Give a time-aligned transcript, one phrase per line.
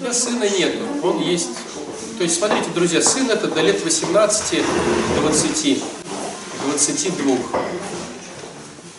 [0.00, 1.50] тебя сына нету, он есть.
[2.16, 4.64] То есть, смотрите, друзья, сын это до лет 18,
[5.20, 5.82] 20,
[6.64, 7.36] 22.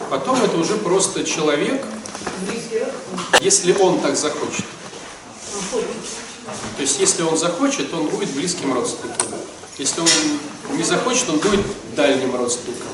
[0.09, 1.83] Потом это уже просто человек,
[3.41, 4.65] если он так захочет.
[6.76, 9.28] То есть, если он захочет, он будет близким родственником.
[9.78, 11.62] Если он не захочет, он будет
[11.96, 12.88] дальним родственником.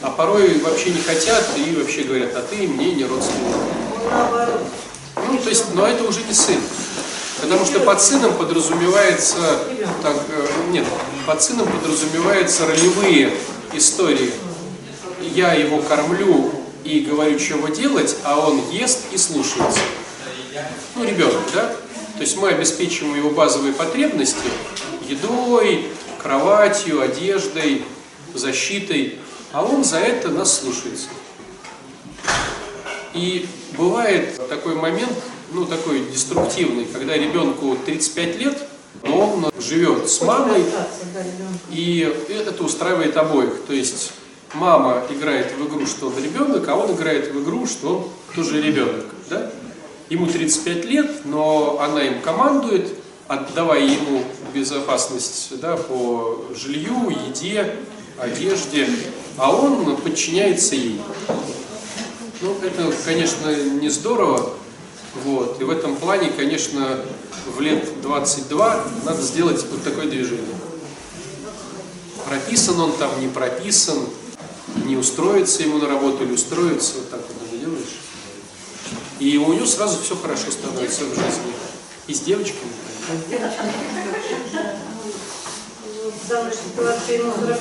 [0.00, 3.56] А порой вообще не хотят и вообще говорят, а ты мне не родственник.
[5.28, 6.60] Ну, то есть, но это уже не сын.
[7.44, 9.36] Потому что под сыном подразумевается,
[10.02, 10.86] так, э, нет,
[11.26, 13.34] под сыном подразумеваются ролевые
[13.74, 14.32] истории.
[15.34, 16.50] Я его кормлю
[16.84, 19.78] и говорю, чего делать, а он ест и слушается.
[20.96, 21.76] Ну, ребенок, да?
[22.16, 24.38] То есть мы обеспечиваем его базовые потребности
[25.06, 25.88] едой,
[26.22, 27.84] кроватью, одеждой,
[28.32, 29.18] защитой,
[29.52, 31.08] а он за это нас слушается.
[33.12, 35.12] И бывает такой момент,
[35.54, 38.58] ну такой деструктивный, когда ребенку 35 лет,
[39.04, 40.64] но он живет с мамой,
[41.70, 43.62] и это устраивает обоих.
[43.66, 44.12] То есть
[44.52, 48.60] мама играет в игру, что он ребенок, а он играет в игру, что он тоже
[48.60, 49.06] ребенок.
[49.30, 49.50] Да?
[50.10, 52.88] Ему 35 лет, но она им командует,
[53.28, 57.76] отдавая ему безопасность да, по жилью, еде,
[58.18, 58.88] одежде,
[59.36, 61.00] а он подчиняется ей.
[62.42, 64.50] Ну, это, конечно, не здорово,
[65.22, 67.00] вот, и в этом плане, конечно,
[67.46, 70.44] в лет 22 надо сделать вот такое движение.
[72.28, 73.98] Прописан он там, не прописан,
[74.86, 78.00] не устроится ему на работу или устроится, вот так вот делаешь.
[79.20, 81.54] И у него сразу все хорошо становится в жизни.
[82.06, 82.72] И с девочками.
[86.02, 87.60] В данной ситуации ему 46,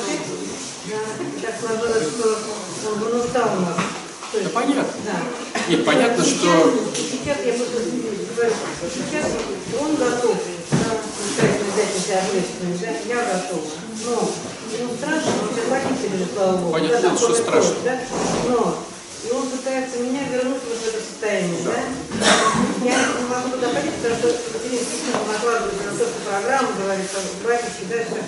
[1.41, 4.02] так сложилось, что он вынуждал нас.
[4.33, 4.93] Да понятно.
[5.05, 5.69] да.
[5.69, 7.81] Нет, понятно, что Сейчас я просто
[8.95, 9.25] сейчас
[9.79, 10.37] он готов
[12.13, 12.21] да,
[12.81, 13.65] да, я готова.
[14.05, 14.31] Но
[14.77, 16.73] ему страшно, он сейчас водитель уже, слава Богу.
[16.73, 17.75] Понятно, да, что страшно.
[17.83, 17.99] Да?
[18.49, 18.77] Но
[19.23, 21.79] и он пытается меня вернуть вот в это состояние, да?
[22.83, 27.09] Я не могу туда ходить, потому что Екатерина Письмова накладывает на то, что программа говорит,
[27.43, 28.19] батюшки, да, что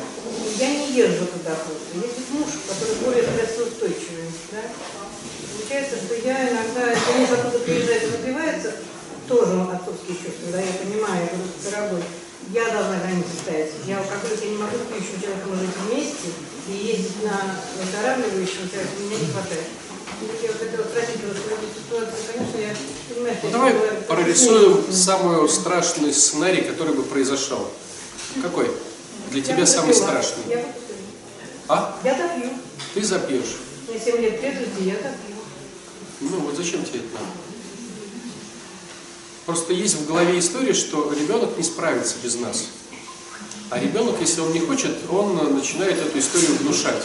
[0.57, 1.91] я не езжу туда просто.
[1.99, 4.61] Есть муж, который более стрессоустойчивый, да?
[5.56, 8.74] Получается, что я иногда, если муж оттуда приезжает и напивается,
[9.28, 12.03] тоже отцовские чувства, да, я понимаю, я говорю, дорогой,
[12.53, 13.74] я должна границы ставить.
[13.88, 16.30] Я, говорится, я не могу с пьющим человеком жить вместе
[16.69, 19.68] и ездить на выздоравливающем человеке, меня не хватает.
[20.22, 22.75] Вот я вот хотела спросить вас, в этой ситуации, конечно, я
[23.09, 27.68] понимаю, что Ну, давай говорю, прорисуем самый страшный сценарий, который бы произошел.
[28.42, 28.72] Какой?
[29.31, 30.44] Для Я тебя самый страшный.
[30.47, 30.75] Я допила.
[31.68, 32.00] А?
[32.03, 32.52] Я допью.
[32.94, 33.57] Ты запьешь.
[33.88, 35.35] Мне 7 лет трезвости, допью.
[36.22, 37.25] Ну вот зачем тебе это надо?
[39.46, 42.66] Просто есть в голове история, что ребенок не справится без нас.
[43.69, 47.03] А ребенок, если он не хочет, он начинает эту историю внушать.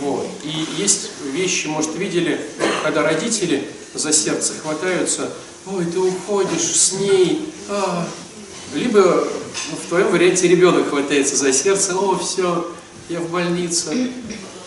[0.00, 0.26] Вот.
[0.44, 2.40] И есть вещи, может, видели,
[2.84, 5.32] когда родители за сердце хватаются,
[5.66, 8.08] ой, ты уходишь с ней, а».
[8.74, 9.26] либо
[9.84, 12.72] в твоем варианте ребенок хватается за сердце, о, все,
[13.08, 14.10] я в больнице.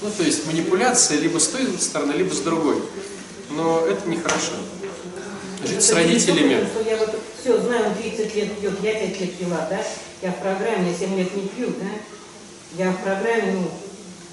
[0.04, 2.82] Ну, то есть манипуляция либо с той стороны, либо с другой.
[3.52, 4.54] Но это нехорошо.
[5.66, 6.56] Жить с Это не родителями.
[6.56, 9.82] только, что я вот все знаю, он 30 лет пьет, я 5 лет пила, да?
[10.22, 12.84] Я в программе, я 7 лет не пью, да?
[12.84, 13.72] Я в программе, ну,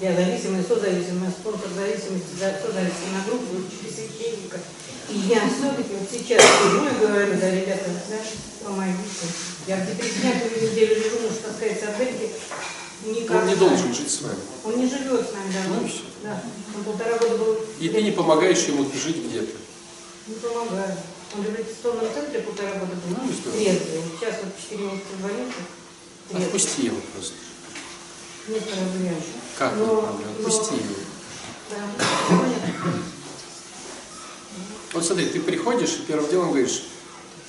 [0.01, 4.59] я зависимый, созависимый, спонсор зависимости, за- созависимый на группу, учитель священника.
[5.09, 8.17] И я все-таки вот сейчас сижу и говорю, да, ребята, да,
[8.65, 9.27] помогите.
[9.67, 12.31] Я в депрессняковую неделю лежу, можно сказать, с Адельки.
[13.05, 14.37] Никак Он не должен жить с вами.
[14.63, 15.75] Он не живет с нами давно.
[15.81, 16.01] Ну и всё.
[16.23, 16.43] Да.
[16.75, 17.57] Он полтора года был...
[17.79, 19.57] И ты не помогаешь ему жить где-то.
[20.27, 20.97] Не помогаю.
[21.35, 23.57] Он в реабилитационном центре полтора года был Ну, здорово.
[23.63, 24.03] трезвый.
[24.19, 25.53] Сейчас вот 4 месяца в больнице.
[26.29, 26.47] Трезвый.
[26.47, 27.33] Отпусти его просто.
[28.47, 29.15] Нет проблем.
[29.57, 30.29] Как не Но- проблем?
[30.39, 30.95] Отпусти но- его.
[31.71, 31.77] Да.
[34.93, 36.83] Вот смотри, ты приходишь и первым делом говоришь,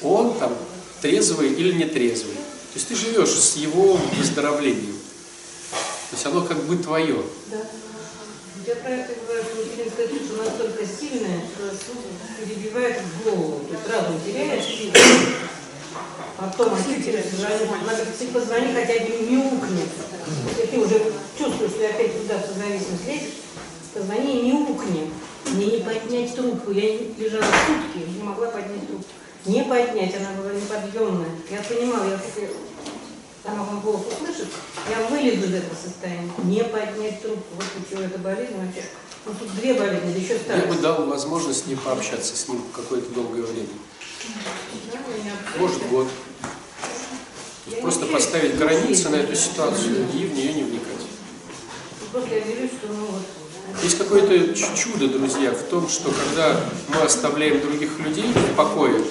[0.00, 0.56] он там
[1.00, 2.34] трезвый или не трезвый.
[2.34, 4.96] То есть ты живешь с его выздоровлением.
[6.12, 7.22] То есть оно как бы твое.
[7.50, 7.56] Да.
[8.66, 13.60] Я про это говорю, что материнская душа настолько сильная, что перебивает в голову.
[13.64, 14.92] То есть разум теряет силу.
[16.36, 17.06] Потом звонит,
[17.86, 19.88] надо ты позвони, хотя бы мяукнет.
[20.50, 21.00] Если ты уже
[21.38, 23.34] чувствуешь, что опять туда в зависимость лезешь,
[23.94, 25.10] позвони и мяукни.
[25.46, 26.72] Мне не поднять трубку.
[26.72, 29.06] Я не- лежала сутки, не могла поднять трубку.
[29.46, 31.30] Не поднять, она была неподъемная.
[31.50, 32.18] Я понимала, я
[33.44, 34.48] она вам голос услышит,
[34.88, 36.30] я вылезу из этого состояния.
[36.44, 37.54] Не поднять трубку.
[37.56, 38.84] Вот почему эта болезнь вообще.
[39.24, 40.80] Ну тут две болезни, да еще Я бы старость.
[40.80, 43.68] дал возможность не пообщаться с ним какое-то долгое время.
[44.92, 44.98] Да,
[45.58, 46.08] Может год.
[47.80, 49.38] просто вообще поставить границы на эту да.
[49.38, 51.06] ситуацию и в нее не вникать.
[52.12, 53.22] Просто я делюсь, что ну вот...
[53.82, 59.02] Есть какое-то чудо, друзья, в том, что когда мы оставляем других людей в покое,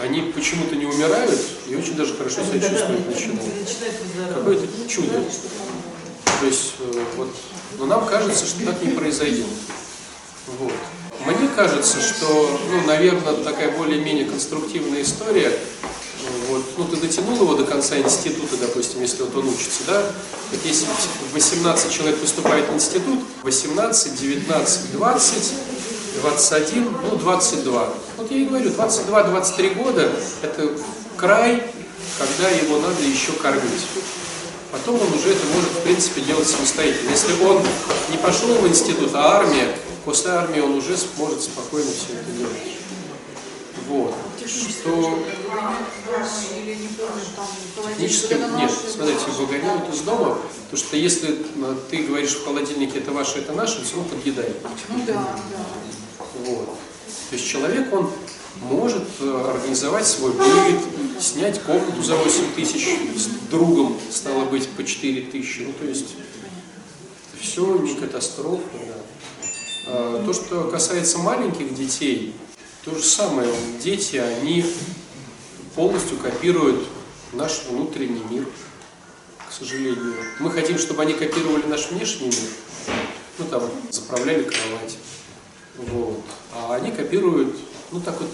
[0.00, 3.42] они почему-то не умирают и очень даже хорошо себя чувствовать начинают.
[4.34, 5.24] Какое-то чудо.
[6.40, 7.34] То есть, э, вот,
[7.78, 9.46] но нам кажется, что так не произойдет.
[10.58, 10.72] Вот.
[11.26, 15.52] Мне кажется, что, ну, наверное, такая более-менее конструктивная история,
[16.48, 20.02] вот, ну, ты дотянул его до конца института, допустим, если вот он учится, да,
[20.50, 20.86] так если
[21.34, 25.52] 18 человек поступает в институт, 18, 19, 20,
[26.20, 27.88] 21, ну, 22.
[28.16, 30.10] Вот я и говорю, 22-23 года–
[30.42, 30.70] это
[31.16, 31.62] край,
[32.18, 33.86] когда его надо еще кормить.
[34.70, 37.10] Потом он уже это может, в принципе, делать самостоятельно.
[37.10, 37.62] Если он
[38.10, 39.74] не пошел в институт, а армия,
[40.04, 42.78] после армии он уже сможет спокойно все это делать.
[43.88, 44.14] Вот.
[44.48, 45.18] Что
[47.98, 53.12] технически, нет, смотрите, выгоняют из дома, потому что если э, ты говоришь в холодильнике, это
[53.12, 54.56] ваше, это наше, все равно подъедает.
[54.88, 56.24] Ну да, да.
[56.46, 56.66] Вот.
[57.30, 58.10] То есть человек, он
[58.62, 60.80] может э, организовать свой быт,
[61.20, 65.60] снять комнату за 8 тысяч, с другом, стало быть, по 4 тысячи.
[65.60, 66.14] Ну, то есть,
[67.38, 68.94] все не катастрофа, да.
[69.88, 72.34] А, То, что касается маленьких детей,
[72.88, 73.52] то же самое.
[73.82, 74.64] Дети, они
[75.74, 76.86] полностью копируют
[77.32, 78.46] наш внутренний мир,
[79.48, 80.14] к сожалению.
[80.40, 82.50] Мы хотим, чтобы они копировали наш внешний мир,
[83.38, 84.96] ну там, заправляли кровать.
[85.76, 86.24] Вот.
[86.54, 87.56] А они копируют,
[87.92, 88.30] ну так вот,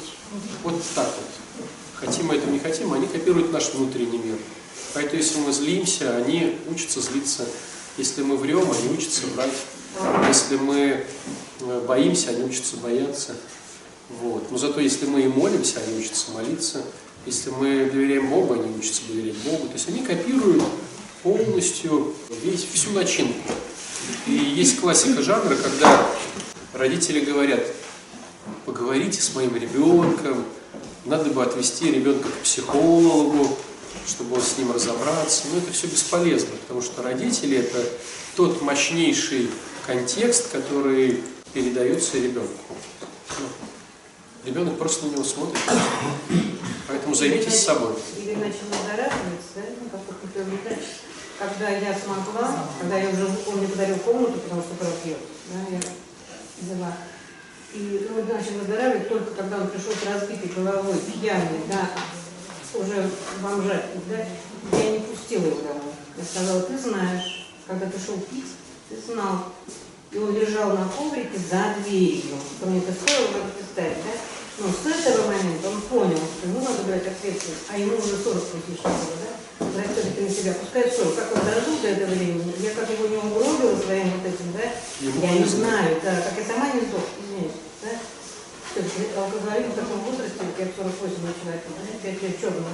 [0.62, 1.66] вот так вот.
[1.94, 4.36] Хотим мы этого, не хотим, они копируют наш внутренний мир.
[4.94, 7.44] Поэтому если мы злимся, они учатся злиться.
[7.96, 9.54] Если мы врем, они учатся врать.
[10.28, 11.04] Если мы
[11.60, 13.34] э, боимся, они учатся бояться.
[14.08, 14.50] Вот.
[14.50, 16.82] Но зато если мы и молимся, они учатся молиться.
[17.26, 19.66] Если мы доверяем Богу, они учатся доверять Богу.
[19.68, 20.62] То есть они копируют
[21.22, 23.50] полностью весь, всю начинку.
[24.26, 26.06] И есть классика жанра, когда
[26.74, 27.64] родители говорят,
[28.66, 30.44] поговорите с моим ребенком,
[31.06, 33.56] надо бы отвести ребенка к психологу,
[34.06, 35.44] чтобы он с ним разобраться.
[35.52, 37.82] Но это все бесполезно, потому что родители– это
[38.36, 39.48] тот мощнейший
[39.86, 41.22] контекст, который
[41.52, 42.50] передается ребенку.
[44.44, 45.58] Ну, Ребенок просто на него смотрит.
[46.86, 47.94] Поэтому займитесь собой.
[48.18, 50.76] Или начал выздоравливать, да, ну, как вот например, да,
[51.38, 55.18] когда я смогла, когда я уже, он мне подарил комнату, потому что пропьет,
[55.50, 55.80] да, я
[56.60, 56.92] взяла.
[57.72, 61.90] И он начал выздоравливать только когда он пришел с разбитой головой, пьяный, да,
[62.78, 63.10] уже
[63.40, 65.94] бомжать, да, я не пустила его домой.
[66.18, 68.52] Я сказала, ты знаешь, когда ты шел пить,
[68.90, 69.46] ты знал.
[70.14, 72.38] И он лежал на коврике за дверью.
[72.56, 74.14] Что мне это стоило уже представить, да?
[74.62, 78.38] Но с этого момента он понял, что ему надо брать ответственность, а ему уже 40
[78.54, 79.66] почти что было, да?
[79.74, 81.16] Брать все-таки на себя, пускай 40.
[81.18, 84.70] Как он дожил до этого времени, я как его не угробила своим вот этим, да?
[85.02, 87.98] Ему я не знаю, да, как я сама не сдох, извиняюсь, да?
[89.18, 91.90] Алкоголизм в таком возрасте, как я в 48 начала, да?
[92.06, 92.70] 5 лет черного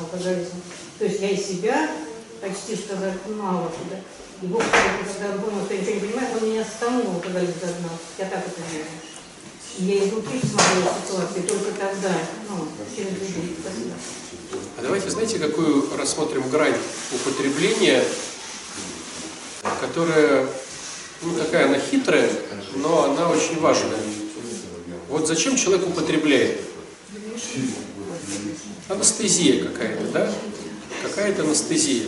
[0.00, 0.60] алкоголизма.
[0.98, 1.90] То есть я и себя
[2.44, 3.96] почти что загнала туда.
[4.42, 7.98] И Бог, когда понял, что я ничего не понимаю, он меня самого алкоголизм загнал.
[8.18, 8.86] Я так это делаю.
[9.78, 12.12] Я изнутри смотрела ситуацию, только тогда,
[12.48, 13.56] ну, через людей.
[13.60, 13.94] Спасибо.
[14.76, 16.76] А давайте, знаете, какую рассмотрим грань
[17.12, 18.04] употребления,
[19.80, 20.46] которая,
[21.22, 22.30] ну, какая она хитрая,
[22.76, 24.00] но она очень важная.
[25.08, 26.60] Вот зачем человек употребляет?
[28.88, 30.32] Анестезия какая-то, да?
[31.02, 32.06] Какая-то анестезия.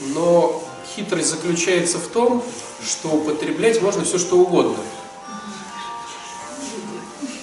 [0.00, 0.67] Но
[0.98, 2.44] хитрость заключается в том,
[2.84, 4.78] что употреблять можно все что угодно.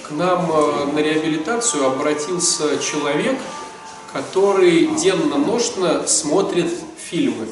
[0.06, 3.38] К нам э, на реабилитацию обратился человек,
[4.12, 7.46] который денно-ношно смотрит фильмы.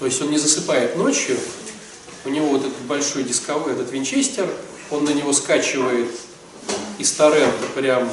[0.00, 1.38] То есть он не засыпает ночью,
[2.24, 4.48] у него вот этот большой дисковый, этот винчестер,
[4.90, 6.10] он на него скачивает
[6.98, 8.08] из торрента прям.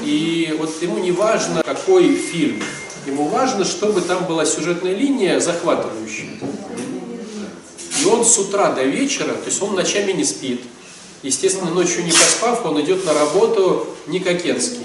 [0.00, 2.62] И вот ему не важно, какой фильм.
[3.06, 6.38] Ему важно, чтобы там была сюжетная линия захватывающая.
[8.00, 10.62] И он с утра до вечера, то есть он ночами не спит.
[11.22, 14.80] Естественно, ночью не поспав, он идет на работу не кокетский.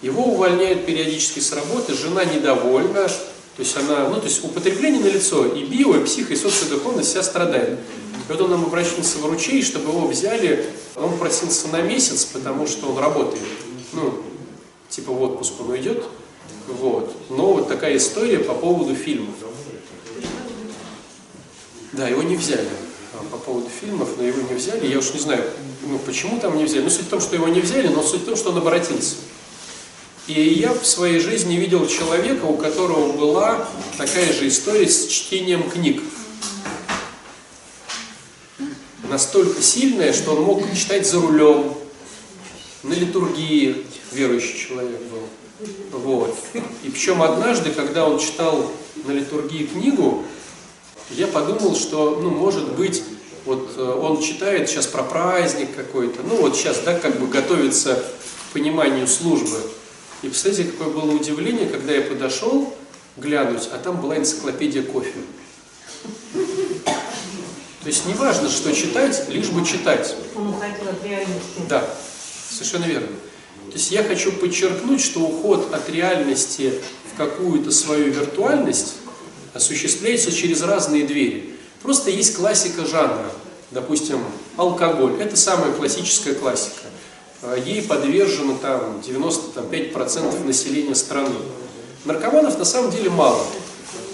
[0.00, 5.08] Его увольняют периодически с работы, жена недовольна, то есть она, ну то есть употребление на
[5.08, 7.78] лицо и био, и психо, и социодуховность вся страдает.
[8.28, 10.66] И вот он нам обращался в ручей, чтобы его взяли,
[10.96, 13.42] он просился на месяц, потому что он работает,
[13.92, 14.22] ну,
[14.88, 16.04] типа в отпуск он уйдет,
[16.68, 17.14] вот.
[17.30, 19.34] Но вот такая история по поводу фильмов.
[21.92, 22.68] Да, его не взяли
[23.12, 24.86] а, по поводу фильмов, но его не взяли.
[24.86, 25.44] Я уж не знаю,
[25.86, 26.82] ну, почему там не взяли.
[26.82, 29.16] Ну, суть в том, что его не взяли, но суть в том, что он обратился.
[30.26, 35.68] И я в своей жизни видел человека, у которого была такая же история с чтением
[35.68, 36.00] книг.
[39.08, 41.74] Настолько сильная, что он мог читать за рулем,
[42.82, 45.28] на литургии верующий человек был.
[45.92, 46.36] Вот.
[46.82, 48.70] И причем однажды, когда он читал
[49.04, 50.24] на литургии книгу,
[51.10, 53.02] я подумал, что, ну, может быть,
[53.44, 57.96] вот э, он читает сейчас про праздник какой-то, ну вот сейчас, да, как бы готовится
[57.96, 59.58] к пониманию службы.
[60.22, 62.72] И представляете, какое было удивление, когда я подошел
[63.16, 65.12] глянуть, а там была энциклопедия кофе.
[66.34, 70.14] То есть не важно, что читать, лишь бы читать.
[70.36, 71.62] Он уходил от реальности.
[71.68, 71.84] Да,
[72.48, 73.08] совершенно верно.
[73.70, 76.74] То есть я хочу подчеркнуть, что уход от реальности
[77.12, 78.94] в какую-то свою виртуальность
[79.54, 81.54] осуществляется через разные двери.
[81.82, 83.30] Просто есть классика жанра.
[83.70, 84.20] Допустим,
[84.56, 85.20] алкоголь.
[85.20, 86.82] Это самая классическая классика.
[87.42, 91.34] А, ей подвержено там 95% населения страны.
[92.04, 93.44] Наркоманов на самом деле мало.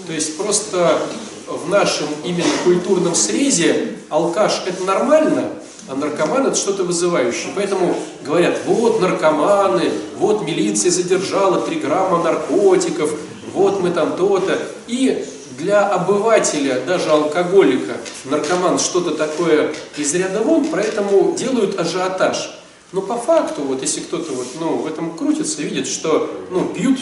[0.07, 1.01] То есть просто
[1.47, 5.51] в нашем именно культурном срезе алкаш это нормально,
[5.89, 7.51] а наркоман это что-то вызывающее.
[7.55, 13.11] Поэтому говорят, вот наркоманы, вот милиция задержала 3 грамма наркотиков,
[13.53, 14.59] вот мы там то-то.
[14.87, 15.25] И
[15.57, 22.55] для обывателя, даже алкоголика, наркоман что-то такое из ряда вон, поэтому делают ажиотаж.
[22.91, 26.99] Но по факту, вот если кто-то вот, ну, в этом крутится, видит, что ну, пьют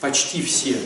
[0.00, 0.78] почти все.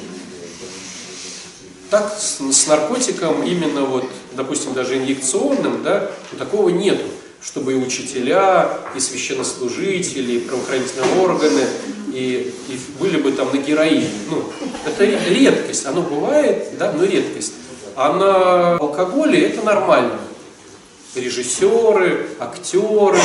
[1.91, 7.05] Так с, с наркотиком именно вот, допустим, даже инъекционным, да, такого нету
[7.43, 11.62] чтобы и учителя, и священнослужители, и правоохранительные органы,
[12.12, 14.09] и, и были бы там на героине.
[14.31, 14.45] Ну,
[14.85, 17.52] это редкость, оно бывает, да, но редкость.
[17.95, 20.19] А на алкоголе это нормально.
[21.14, 23.19] Режиссеры, актеры,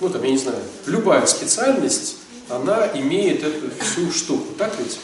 [0.00, 2.16] ну там, я не знаю, любая специальность,
[2.48, 4.98] она имеет эту всю штуку, так ведь?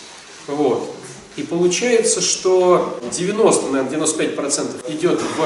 [0.49, 0.95] Вот.
[1.37, 5.41] И получается, что 90, наверное, 95% идет в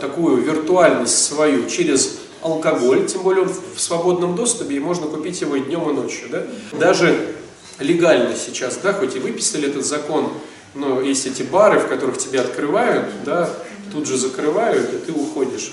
[0.00, 5.60] такую виртуальность свою через алкоголь, тем более в свободном доступе, и можно купить его и
[5.60, 6.28] днем, и ночью.
[6.30, 6.42] Да?
[6.72, 7.34] Даже
[7.78, 10.30] легально сейчас, да, хоть и выписали этот закон,
[10.74, 13.50] но есть эти бары, в которых тебя открывают, да,
[13.92, 15.72] тут же закрывают, и ты уходишь.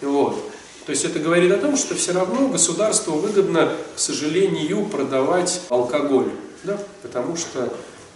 [0.00, 0.36] Вот.
[0.86, 6.30] То есть это говорит о том, что все равно государству выгодно, к сожалению, продавать алкоголь.
[6.62, 6.78] Да?
[7.02, 7.72] Потому что,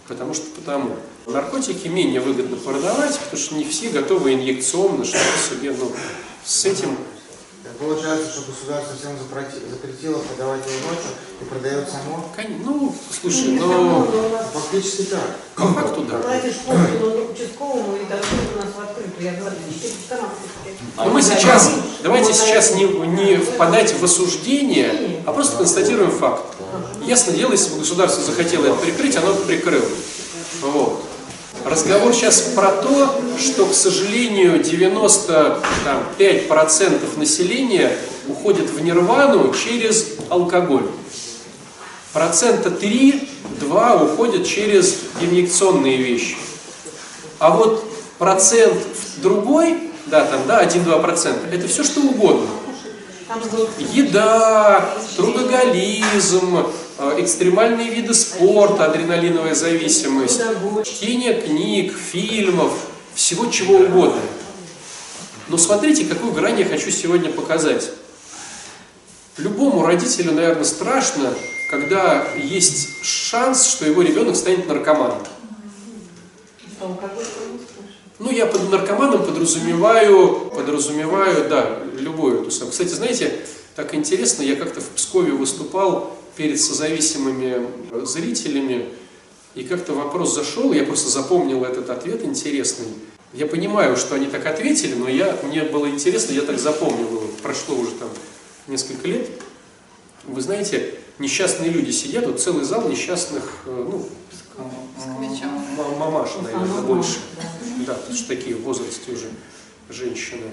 [0.07, 0.95] потому что потому.
[1.25, 5.91] Наркотики менее выгодно продавать, потому что не все готовы инъекционно что-то себе, ну,
[6.43, 6.97] с этим
[7.81, 11.11] Получается, что государство всем запретило продавать его ночью
[11.41, 12.23] и продает само?
[12.63, 14.07] Ну, слушай, но...
[14.53, 15.37] Фактически так.
[15.55, 16.19] По факту, да.
[16.19, 19.25] Платишь комнату участковому и у нас в открытую.
[19.25, 19.55] Я говорю,
[20.97, 21.71] а мы сейчас,
[22.03, 26.55] давайте сейчас не, не впадать в осуждение, а просто констатируем факт.
[27.03, 29.89] Ясно дело, если бы государство захотело это прикрыть, оно бы прикрыло.
[30.61, 31.00] Вот.
[31.65, 37.91] Разговор сейчас про то, что, к сожалению, 95% населения
[38.27, 40.87] уходит в нирвану через алкоголь.
[42.13, 46.35] Процента 3-2 уходят через инъекционные вещи.
[47.37, 47.85] А вот
[48.17, 48.73] процент
[49.17, 52.47] другой, да, там, да, 1-2%, это все что угодно.
[53.93, 56.65] Еда, трудоголизм,
[57.03, 60.39] Э, экстремальные виды спорта, адреналиновая зависимость,
[60.83, 62.73] чтение книг, фильмов,
[63.15, 64.21] всего чего угодно.
[65.47, 67.89] Но смотрите, какую грань я хочу сегодня показать.
[69.37, 71.33] Любому родителю, наверное, страшно,
[71.71, 75.17] когда есть шанс, что его ребенок станет наркоманом.
[78.21, 82.71] Ну, я под наркоманом подразумеваю, подразумеваю, да, любую эту самую.
[82.71, 83.33] Кстати, знаете,
[83.75, 87.65] так интересно, я как-то в Пскове выступал перед созависимыми
[88.05, 88.89] зрителями,
[89.55, 92.85] и как-то вопрос зашел, я просто запомнил этот ответ интересный.
[93.33, 97.75] Я понимаю, что они так ответили, но я, мне было интересно, я так запомнил, прошло
[97.75, 98.09] уже там
[98.67, 99.31] несколько лет.
[100.25, 104.07] Вы знаете, несчастные люди сидят, вот целый зал несчастных, э, ну,
[105.97, 107.17] мамаш, наверное, больше.
[107.35, 107.43] Да,
[107.85, 109.27] потому что такие в возрасте уже
[109.89, 110.43] женщины.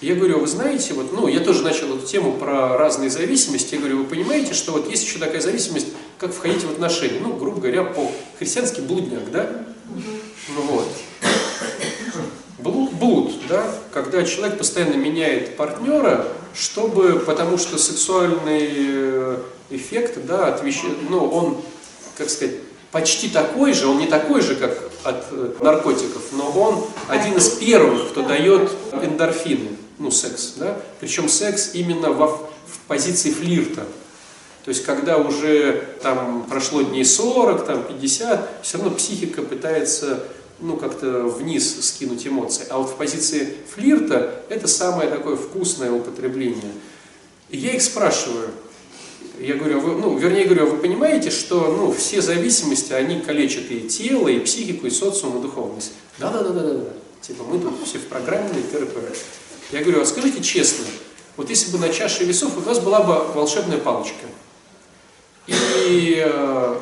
[0.00, 3.74] Я говорю, «А вы знаете, вот, ну, я тоже начал эту тему про разные зависимости.
[3.74, 5.88] Я говорю, вы понимаете, что вот есть еще такая зависимость,
[6.18, 7.18] как входить в отношения.
[7.20, 9.64] Ну, грубо говоря, по-христиански блудняк, да?
[10.54, 10.88] Ну вот.
[12.58, 19.38] Блуд, блуд, да, когда человек постоянно меняет партнера, чтобы, потому что сексуальный э,
[19.70, 21.60] эффект, да, от вещей, ну, он,
[22.16, 22.56] как сказать,
[22.90, 27.50] почти такой же, он не такой же, как от э, наркотиков, но он один из
[27.50, 33.84] первых, кто дает эндорфины ну, секс, да, причем секс именно во, в позиции флирта.
[34.64, 40.22] То есть, когда уже там прошло дней 40, там 50, все равно психика пытается
[40.60, 42.66] ну, как-то вниз скинуть эмоции.
[42.68, 46.72] А вот в позиции флирта это самое такое вкусное употребление.
[47.48, 48.50] И я их спрашиваю,
[49.40, 53.88] я говорю, вы, ну, вернее говорю, вы понимаете, что ну, все зависимости, они калечат и
[53.88, 55.92] тело, и психику, и социум, и духовность.
[56.18, 56.92] Да, да, да, да, да, да.
[57.20, 58.86] Типа мы тут все в программе, и т.р.
[59.72, 60.84] Я говорю, а скажите честно,
[61.36, 64.26] вот если бы на чаше весов у вас была бы волшебная палочка,
[65.46, 66.80] и э,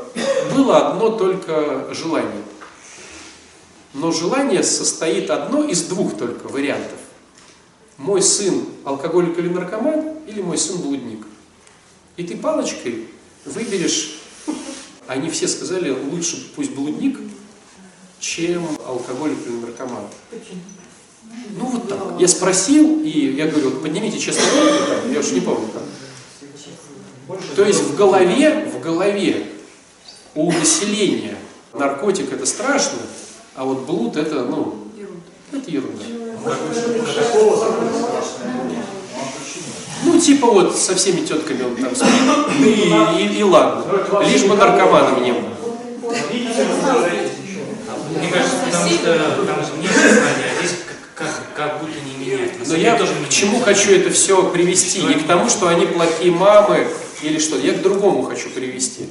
[0.54, 2.42] было одно только желание.
[3.94, 6.98] Но желание состоит одно из двух только вариантов.
[7.96, 11.26] Мой сын алкоголик или наркоман, или мой сын блудник.
[12.16, 13.08] И ты палочкой
[13.44, 14.18] выберешь,
[15.06, 17.18] они все сказали, лучше пусть блудник,
[18.20, 20.04] чем алкоголик или наркоман.
[20.30, 20.60] Почему?
[21.58, 22.20] Ну вот так.
[22.20, 25.82] Я спросил, и я говорю, вот поднимите честно руку, я уж не помню как.
[27.54, 29.46] То есть в голове, в голове
[30.34, 31.36] у населения
[31.72, 32.98] наркотик это страшно,
[33.54, 34.86] а вот блуд это, ну,
[35.52, 36.04] это ерунда.
[40.04, 42.08] Ну, типа вот со всеми тетками он там спит,
[42.60, 43.84] и, и, и ладно.
[44.24, 45.48] Лишь бы наркоманом не был.
[48.16, 49.14] Мне кажется, потому что
[49.46, 49.72] там же
[50.12, 50.78] знание, а здесь
[51.14, 52.52] как, как, как будто не меняет.
[52.66, 55.02] Но я тоже к чему хочу это все привести?
[55.02, 56.86] Не к тому, что они плохие мамы
[57.22, 57.58] или что.
[57.58, 59.08] Я к другому хочу привести.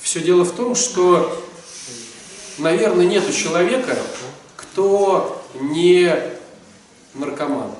[0.00, 1.42] Все дело в том, что,
[2.58, 3.96] наверное, нету человека,
[4.56, 6.12] кто не
[7.14, 7.70] наркоман.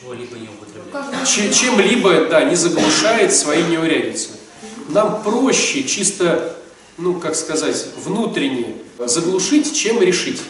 [0.00, 1.28] Чего-либо не употребляет.
[1.28, 4.28] Че- Чем-либо, да, не заглушает свои неурядицы.
[4.88, 6.56] Нам проще чисто,
[6.98, 10.40] ну, как сказать, внутренне заглушить, чем решить.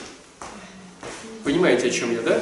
[1.45, 2.41] Понимаете, о чем я, да?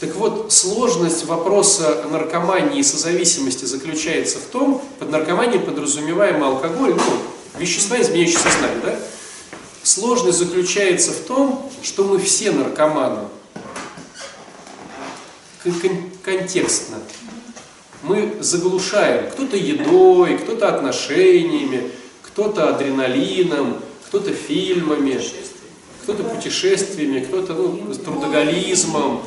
[0.00, 7.58] Так вот, сложность вопроса наркомании и созависимости заключается в том, под наркоманией подразумеваем алкоголь, ну,
[7.58, 8.98] вещества, изменяющие сознание, да?
[9.82, 13.28] Сложность заключается в том, что мы все наркоманы.
[15.64, 16.96] Кон- кон- Контекстно.
[18.02, 21.90] Мы заглушаем кто-то едой, кто-то отношениями,
[22.22, 25.18] кто-то адреналином, кто-то фильмами,
[26.02, 29.22] кто-то путешествиями, кто-то ну, трудоголизмом,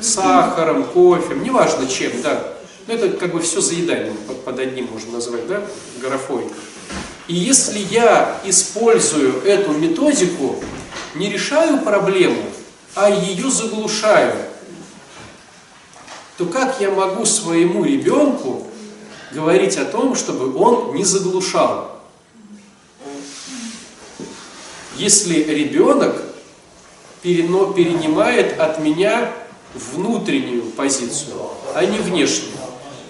[0.00, 2.54] сахаром, кофе, неважно чем, да.
[2.86, 5.62] Но это как бы все заеданием под, под одним можно назвать, да,
[6.00, 6.44] графой.
[7.26, 10.56] И если я использую эту методику,
[11.16, 12.42] не решаю проблему,
[12.94, 14.32] а ее заглушаю,
[16.42, 18.66] то как я могу своему ребенку
[19.30, 22.00] говорить о том, чтобы он не заглушал?
[24.96, 26.20] Если ребенок
[27.22, 29.32] перенимает от меня
[29.74, 31.36] внутреннюю позицию,
[31.74, 32.50] а не внешнюю.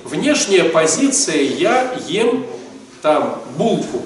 [0.05, 2.47] Внешняя позиция я ем
[3.01, 4.03] там булку.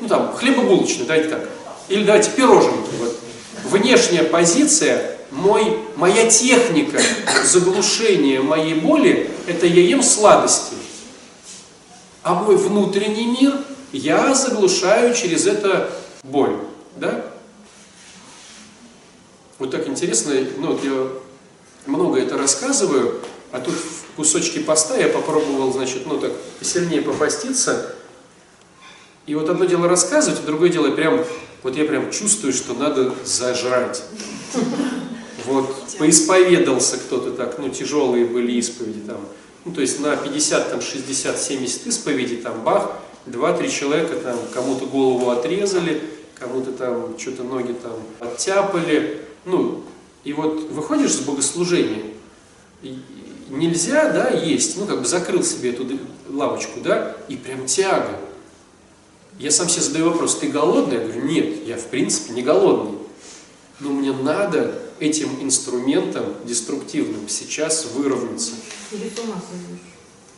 [0.00, 1.48] Ну там хлебобулочную, давайте так.
[1.88, 2.90] Или давайте пироженки.
[2.98, 3.18] Вот.
[3.64, 7.00] Внешняя позиция, мой, моя техника
[7.44, 10.74] заглушения моей боли, это я ем сладости.
[12.22, 13.54] А мой внутренний мир
[13.92, 15.90] я заглушаю через это
[16.24, 16.56] боль.
[16.96, 17.24] Да?
[19.58, 21.08] Вот так интересно, ну вот я
[21.86, 23.20] много это рассказываю,
[23.52, 27.94] а тут в кусочке поста я попробовал, значит, ну так сильнее попаститься.
[29.26, 31.24] И вот одно дело рассказывать, а другое дело прям,
[31.62, 34.02] вот я прям чувствую, что надо зажрать.
[35.46, 39.20] Вот, поисповедался кто-то так, ну, тяжелые были исповеди там.
[39.64, 42.92] Ну, то есть на 50, там, 60, 70 исповедей, там, бах,
[43.26, 46.02] 2-3 человека там кому-то голову отрезали,
[46.34, 49.22] кому-то там что-то ноги там оттяпали.
[49.44, 49.82] Ну,
[50.24, 52.04] и вот выходишь с богослужения,
[53.48, 55.86] нельзя, да, есть, ну, как бы закрыл себе эту
[56.28, 58.18] лавочку, да, и прям тяга.
[59.38, 60.96] Я сам себе задаю вопрос, ты голодный?
[60.96, 62.98] Я говорю, нет, я в принципе не голодный.
[63.80, 68.52] Но мне надо этим инструментом деструктивным сейчас выровняться.
[68.92, 69.40] Или с ума.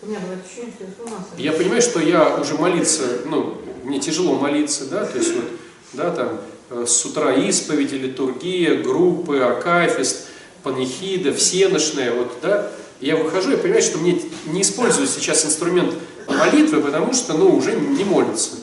[0.01, 1.25] У меня было ощущение, что я с ума.
[1.37, 5.45] Я понимаю, что я уже молиться, ну, мне тяжело молиться, да, то есть вот,
[5.93, 6.41] да, там,
[6.71, 10.27] э, с утра исповеди, литургия, группы, акафист,
[10.63, 15.95] панихида, всеношная, вот, да, я выхожу, я понимаю, что мне не используют сейчас инструмент
[16.27, 18.57] молитвы, потому что, ну, уже не молится.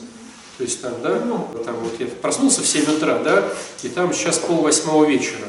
[0.58, 1.18] То есть там, да,
[1.64, 3.46] там вот я проснулся в 7 утра, да,
[3.82, 5.46] и там сейчас пол восьмого вечера.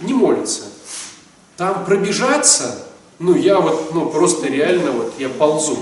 [0.00, 0.62] Не молится.
[1.56, 2.86] Там пробежаться,
[3.18, 5.78] ну я вот, ну просто реально вот, я ползу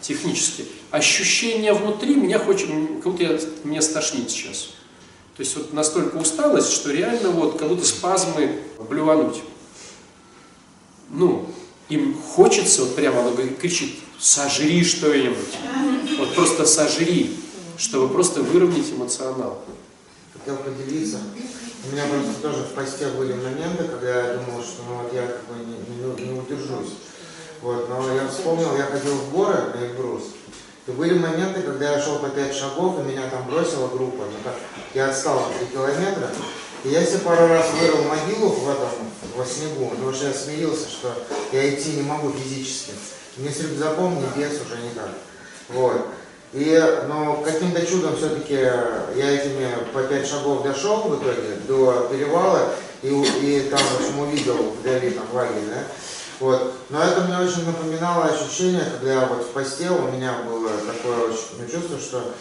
[0.00, 0.66] технически.
[0.90, 2.68] Ощущение внутри меня хочет,
[3.02, 4.70] как будто я, меня стошнит сейчас.
[5.36, 9.42] То есть вот настолько усталость, что реально вот как будто спазмы блювануть.
[11.10, 11.46] Ну,
[11.88, 15.56] им хочется, вот прямо оно кричит, сожри что-нибудь.
[16.18, 17.36] Вот просто сожри,
[17.76, 19.62] чтобы просто выровнять эмоционал.
[20.32, 21.18] Хотел поделиться.
[21.82, 25.22] У меня просто тоже в посте были моменты, когда я думал, что ну, вот я
[25.22, 26.94] как бы не, не, не удержусь.
[27.62, 30.24] Вот, но я вспомнил, я ходил в горы на Эльбрус.
[30.86, 34.24] И были моменты, когда я шел по 5 шагов, и меня там бросила группа.
[34.24, 34.54] Ну, как,
[34.94, 36.28] я отстал на 3 километра.
[36.84, 38.88] И я себе пару раз вырыл могилу в этом,
[39.36, 41.14] во снегу, потому что я смирился, что
[41.52, 42.92] я идти не могу физически.
[43.36, 45.10] Ни с рюкзаком, ни без уже никак.
[45.68, 46.06] Вот.
[46.52, 52.72] И, но каким-то чудом все-таки я этими по 5 шагов дошел в итоге до перевала
[53.02, 55.82] и, и там, в общем, увидел вдали там лагерь, да.
[56.40, 56.74] Вот.
[56.88, 61.28] Но это мне очень напоминало ощущение, когда я вот в посте, у меня было такое
[61.28, 62.34] ну, чувство, что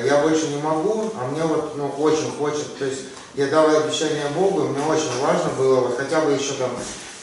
[0.00, 3.00] я больше не могу, а мне вот ну, очень хочется, то есть
[3.34, 6.70] я дал обещание Богу, и мне очень важно было вот хотя бы еще там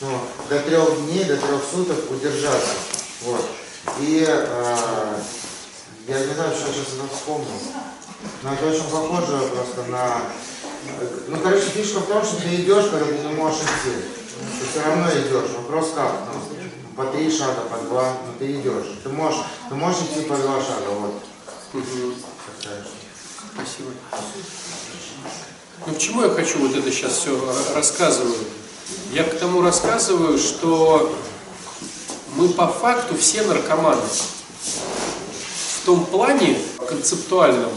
[0.02, 0.10] ну,
[0.50, 2.74] до трех дней, до трех суток удержаться.
[3.26, 3.46] Вот.
[4.00, 5.16] И э,
[6.08, 7.48] я не знаю, что сейчас это вспомнил.
[8.44, 10.22] Но это очень похоже просто на...
[11.28, 13.96] Ну, короче, фишка в том, что ты идешь, когда ты не можешь идти.
[14.60, 15.52] Ты все равно идешь.
[15.58, 16.14] Вопрос как?
[16.34, 16.60] Ну,
[16.96, 19.00] по три шага, по два, но ты идешь.
[19.04, 21.24] Ты можешь, ты можешь идти по два шага, вот.
[23.54, 23.92] Спасибо.
[25.86, 27.40] Ну, к чему я хочу вот это сейчас все
[27.74, 28.36] рассказываю?
[29.12, 31.16] Я к тому рассказываю, что
[32.36, 34.02] мы по факту все наркоманы.
[35.82, 37.72] В том плане концептуальном,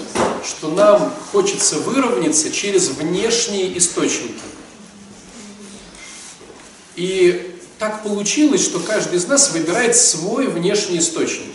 [0.45, 4.41] что нам хочется выровняться через внешние источники.
[6.97, 11.55] И так получилось, что каждый из нас выбирает свой внешний источник.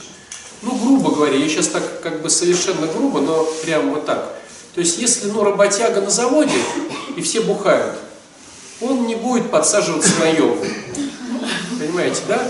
[0.61, 4.33] Ну, грубо говоря, я сейчас так как бы совершенно грубо, но прямо вот так.
[4.73, 6.57] То есть, если ну, работяга на заводе,
[7.15, 7.95] и все бухают,
[8.81, 10.65] он не будет подсаживаться на йогу.
[11.79, 12.41] Понимаете, да?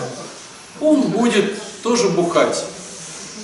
[0.81, 2.63] Он будет тоже бухать.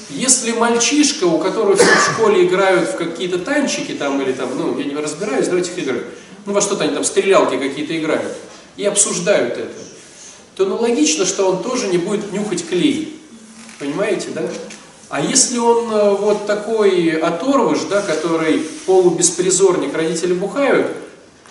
[0.10, 4.78] Если мальчишка, у которого все в школе играют в какие-то танчики там или там, ну,
[4.78, 6.04] я не разбираюсь в этих играх,
[6.46, 8.34] ну, во что-то они там, стрелялки какие-то играют,
[8.78, 9.72] и обсуждают это,
[10.56, 13.20] то ну логично, что он тоже не будет нюхать клей.
[13.80, 14.44] Понимаете, да?
[15.10, 20.88] А если он э, вот такой оторвыш, да, который полубеспризорник, родители бухают,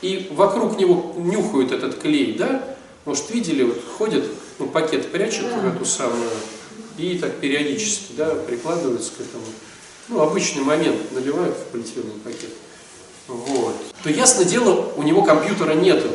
[0.02, 2.62] и вокруг него нюхают этот клей, да,
[3.04, 4.24] может, видели, вот ходят,
[4.58, 6.30] ну, пакет прячут в эту самую,
[6.98, 9.44] и так периодически, да, прикладываются к этому.
[10.09, 12.50] Ну, обычный момент наливают в полиэтиленовый пакет.
[13.28, 13.74] Вот.
[14.02, 16.09] То ясно дело, у него компьютера нету.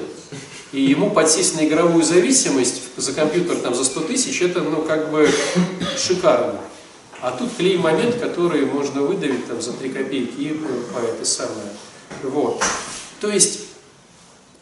[0.74, 5.12] И ему подсесть на игровую зависимость за компьютер там за 100 тысяч, это ну как
[5.12, 5.30] бы
[5.98, 6.60] шикарно.
[7.22, 10.50] А тут клей момент, который можно выдавить там за 3 копейки и
[10.94, 11.70] по это самое.
[12.22, 12.62] Вот.
[13.22, 13.62] То есть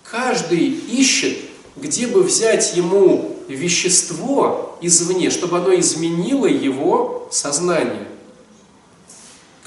[0.03, 1.37] каждый ищет,
[1.75, 8.07] где бы взять ему вещество извне, чтобы оно изменило его сознание.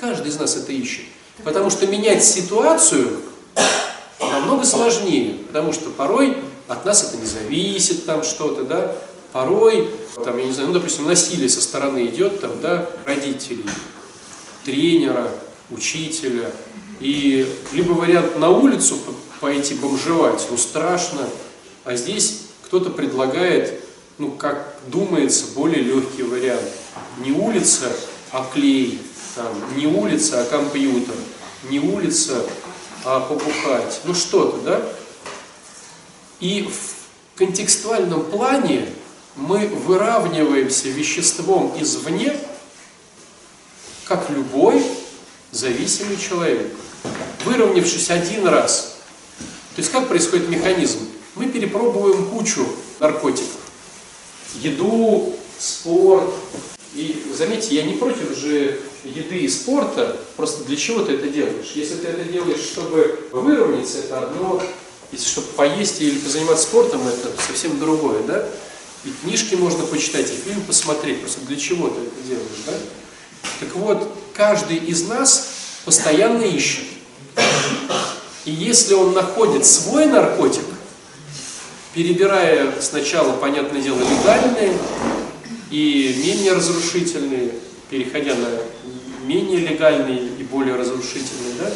[0.01, 1.05] Каждый из нас это ищет.
[1.45, 3.21] Потому что менять ситуацию
[4.21, 8.97] намного сложнее, потому что порой от нас это не зависит, там что-то, да,
[9.33, 9.89] порой,
[10.25, 13.65] там, я не знаю, ну, допустим, насилие со стороны идет, там, да, родителей,
[14.65, 15.31] тренера,
[15.71, 16.51] учителя,
[17.01, 18.99] и либо вариант на улицу
[19.41, 21.29] пойти бомжевать, ну, страшно,
[21.85, 23.83] а здесь кто-то предлагает,
[24.19, 26.69] ну, как думается, более легкий вариант.
[27.19, 27.91] Не улица,
[28.33, 29.01] а клей,
[29.35, 31.15] там, не улица, а компьютер,
[31.71, 32.45] не улица,
[33.05, 34.83] а побухать, ну что-то, да?
[36.41, 38.89] И в контекстуальном плане
[39.37, 42.37] мы выравниваемся веществом извне,
[44.05, 44.85] как любой
[45.53, 46.73] зависимый человек.
[47.45, 48.97] Выровнявшись один раз,
[49.77, 50.99] то есть как происходит механизм?
[51.37, 52.67] Мы перепробуем кучу
[52.99, 53.68] наркотиков.
[54.57, 56.31] Еду, спорт.
[56.95, 61.73] И заметьте, я не против же еды и спорта, просто для чего ты это делаешь?
[61.75, 64.63] Если ты это делаешь, чтобы выровняться, это одно,
[65.13, 68.49] если чтобы поесть или позаниматься спортом, это совсем другое, да?
[69.05, 72.73] И книжки можно почитать, и фильм посмотреть, просто для чего ты это делаешь, да?
[73.61, 75.49] Так вот, каждый из нас
[75.85, 76.85] постоянно ищет.
[78.45, 80.65] И если он находит свой наркотик,
[81.99, 84.73] перебирая сначала, понятное дело, легальные
[85.69, 87.51] и менее разрушительные,
[87.91, 91.73] переходя на менее легальные и более разрушительные, да?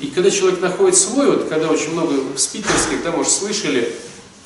[0.00, 3.94] И когда человек находит свой, вот когда очень много спикерских, да, может, слышали,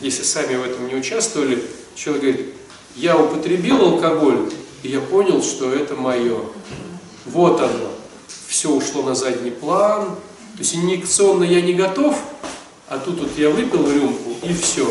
[0.00, 1.62] если сами в этом не участвовали,
[1.94, 2.46] человек говорит,
[2.96, 4.50] я употребил алкоголь,
[4.82, 6.40] и я понял, что это мое.
[7.24, 7.92] Вот оно.
[8.48, 10.06] Все ушло на задний план.
[10.06, 12.20] То есть инъекционно я не готов,
[12.88, 14.88] а тут вот я выпил рюмку, и все.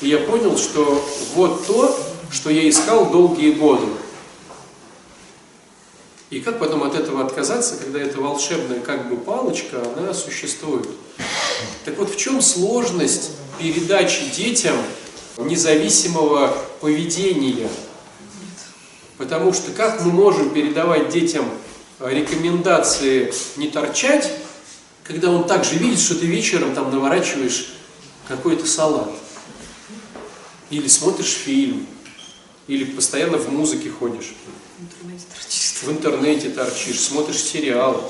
[0.00, 1.04] И я понял, что
[1.34, 1.98] вот то,
[2.30, 3.86] что я искал долгие годы.
[6.28, 10.88] И как потом от этого отказаться, когда эта волшебная как бы палочка, она существует.
[11.84, 14.76] Так вот, в чем сложность передачи детям
[15.38, 17.68] независимого поведения?
[19.18, 21.48] Потому что как мы можем передавать детям
[22.00, 24.30] рекомендации не торчать,
[25.04, 27.68] когда он также видит, что ты вечером там наворачиваешь
[28.28, 29.10] какой-то салат.
[30.70, 31.86] Или смотришь фильм,
[32.66, 34.34] или постоянно в музыке ходишь.
[35.82, 38.02] В интернете торчишь, смотришь сериалы,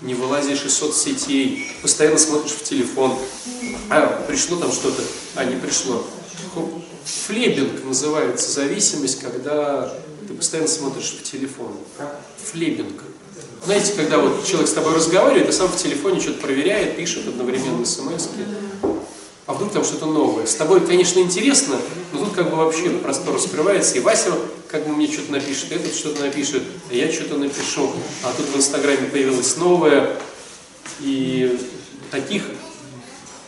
[0.00, 3.18] не вылазишь из соцсетей, постоянно смотришь в телефон.
[3.90, 5.02] А, пришло там что-то,
[5.34, 6.04] а, не пришло.
[7.04, 9.92] Флебинг называется зависимость, когда
[10.26, 11.76] ты постоянно смотришь в телефон.
[12.50, 13.02] Флебинг.
[13.64, 17.84] Знаете, когда вот человек с тобой разговаривает, а сам в телефоне что-то проверяет, пишет одновременно
[17.84, 18.28] смс
[19.50, 20.46] а вдруг там что-то новое.
[20.46, 21.74] С тобой, конечно, интересно,
[22.12, 24.32] но тут как бы вообще простор раскрывается, и Вася
[24.68, 27.90] как бы мне что-то напишет, этот что-то напишет, а я что-то напишу,
[28.22, 30.16] а тут в Инстаграме появилось новое,
[31.00, 31.58] и
[32.12, 32.44] таких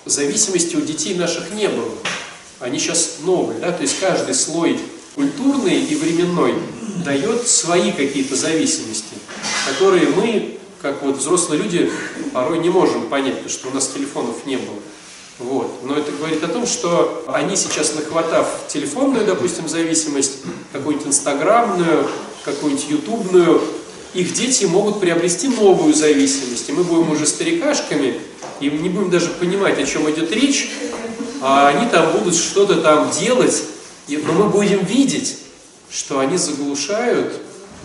[0.05, 1.93] зависимостей у детей наших не было.
[2.59, 4.81] Они сейчас новые, да, то есть каждый слой
[5.15, 6.55] культурный и временной
[7.05, 9.15] дает свои какие-то зависимости,
[9.69, 11.93] которые мы, как вот взрослые люди,
[12.33, 14.81] порой не можем понять, потому что у нас телефонов не было.
[15.39, 15.81] Вот.
[15.83, 20.39] Но это говорит о том, что они сейчас, нахватав телефонную, допустим, зависимость,
[20.73, 22.09] какую-нибудь инстаграмную,
[22.45, 23.63] какую-нибудь ютубную,
[24.15, 26.69] их дети могут приобрести новую зависимость.
[26.69, 28.21] И мы будем уже старикашками,
[28.61, 30.71] и не будем даже понимать, о чем идет речь,
[31.41, 33.65] а они там будут что-то там делать,
[34.09, 35.39] но мы будем видеть,
[35.91, 37.33] что они заглушают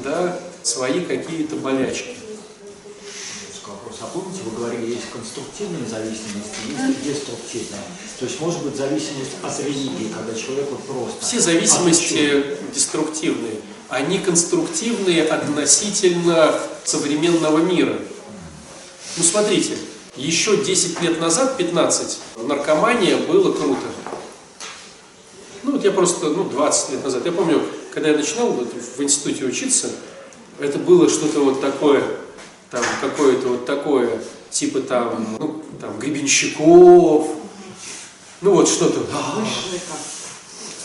[0.03, 2.16] да, свои какие-то болячки
[4.13, 7.83] помните, вы говорили, есть конструктивная зависимость, есть деструктивная.
[8.19, 11.25] То есть может быть зависимость от религии, когда человек вот просто...
[11.25, 13.61] Все зависимости деструктивные.
[13.89, 17.97] Они конструктивные относительно современного мира.
[19.17, 19.77] Ну смотрите,
[20.15, 23.85] еще 10 лет назад, 15, наркомания было круто.
[25.63, 29.01] Ну вот я просто, ну 20 лет назад, я помню, когда я начинал вот, в
[29.01, 29.89] институте учиться,
[30.59, 32.03] это было что-то вот такое,
[32.71, 37.27] там какое-то вот такое, типа там, ну, там, Гребенщиков,
[38.41, 39.05] ну вот что-то.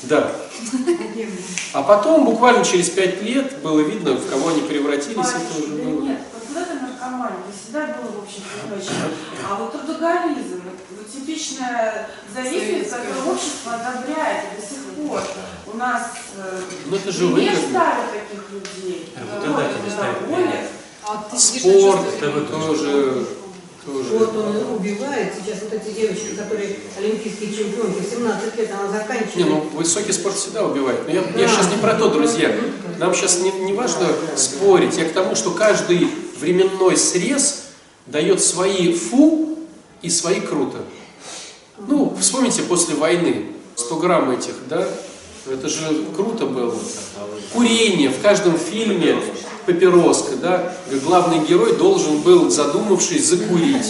[0.05, 0.33] Да.
[1.73, 5.16] А потом, буквально через пять лет, было видно, в кого они превратились.
[5.27, 6.03] это уже было.
[6.03, 8.42] Нет, вот это наркомания, всегда было, в общем.
[9.49, 10.62] А вот трудоголизм,
[10.97, 15.23] вот типичная зависимость, которую общество одобряет до сих пор.
[15.73, 19.14] У нас э, ну, это же не ставят таких людей.
[19.16, 20.82] Работодатели ставят.
[21.05, 23.27] А Спорт, это тоже,
[23.85, 24.09] тоже.
[24.19, 29.37] Вот он убивает сейчас вот эти девочки, которые олимпийские чемпионки, 17 лет она заканчивает.
[29.37, 31.01] Не, ну высокий спорт всегда убивает.
[31.07, 31.41] Но я, да.
[31.41, 32.55] я сейчас не про то, друзья.
[32.99, 34.97] Нам сейчас не, не важно спорить.
[34.97, 37.65] Я к тому, что каждый временной срез
[38.07, 39.59] дает свои фу
[40.03, 40.79] и свои круто.
[41.79, 44.87] Ну, вспомните после войны, 100 грамм этих, да?
[45.46, 46.74] Это же круто было.
[47.52, 49.16] Курение в каждом фильме
[49.66, 53.87] папироска, да, главный герой должен был, задумавшись, закурить.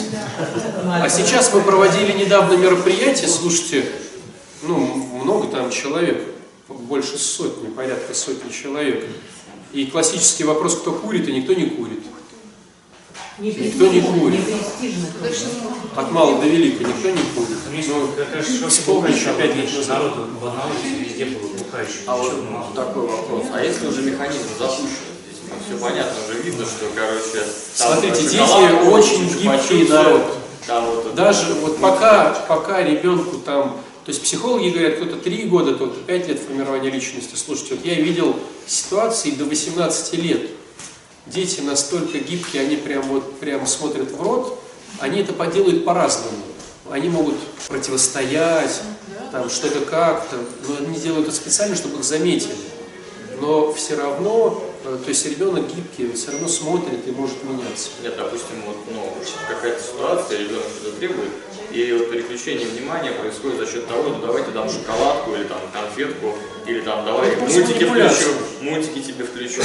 [0.87, 3.87] А сейчас мы проводили недавно мероприятие, слушайте,
[4.63, 4.79] ну,
[5.23, 6.23] много там человек,
[6.69, 9.05] больше сотни, порядка сотни человек.
[9.73, 12.01] И классический вопрос, кто курит, и никто не курит.
[13.39, 14.41] Никто не курит.
[15.97, 17.59] От мала до велика никто не курит.
[18.61, 19.89] Ну, вспомнишь опять лет.
[19.89, 22.01] Народ банал, везде было бухающий.
[22.07, 23.45] А вот такой вопрос.
[23.53, 25.13] А если уже механизм запущен?
[25.67, 27.47] все понятно, уже видно, что, короче...
[27.75, 30.23] Смотрите, дети очень гибкий народ.
[30.67, 33.81] Там вот Даже вот пока, пока ребенку там...
[34.05, 37.37] То есть психологи говорят, кто-то 3 года, кто-то 5 лет формирования личности.
[37.37, 40.51] Слушайте, вот я видел ситуации до 18 лет.
[41.27, 44.59] Дети настолько гибкие, они прям вот прям смотрят в рот,
[44.99, 46.37] они это поделают по-разному.
[46.91, 47.37] Они могут
[47.69, 48.83] противостоять,
[49.31, 50.37] там что-то как-то,
[50.69, 52.55] но они делают это специально, чтобы их заметили.
[53.41, 57.91] Но все равно Э, то есть ребенок гибкий, все равно смотрит и может меняться.
[58.03, 59.15] Нет, допустим, вот, ну,
[59.49, 61.31] какая-то ситуация, ребенок что-то требует,
[61.73, 66.37] и вот переключение внимания происходит за счет того, ну давайте дам шоколадку или там конфетку,
[66.67, 68.31] или там давай ну, мультики включу,
[68.61, 69.63] мультики тебе включу.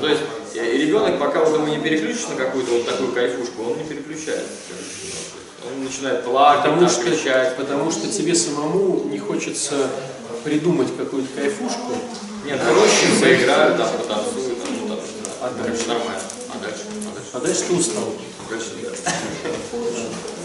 [0.00, 0.22] То есть
[0.54, 4.48] ребенок, пока вот ему не переключишь на какую-то вот такую кайфушку, он не переключается.
[5.66, 7.56] Он начинает плакать, потому что, кричать.
[7.56, 9.90] Потому что тебе самому не хочется
[10.42, 11.92] придумать какую-то кайфушку,
[12.46, 14.98] нет, проще поиграют, там, потанцуют, там, ну, там,
[15.42, 16.22] а дальше нормально.
[16.54, 16.84] А дальше?
[16.88, 17.30] А дальше?
[17.34, 18.14] А дальше ты устал.
[18.48, 18.98] Дальше нет.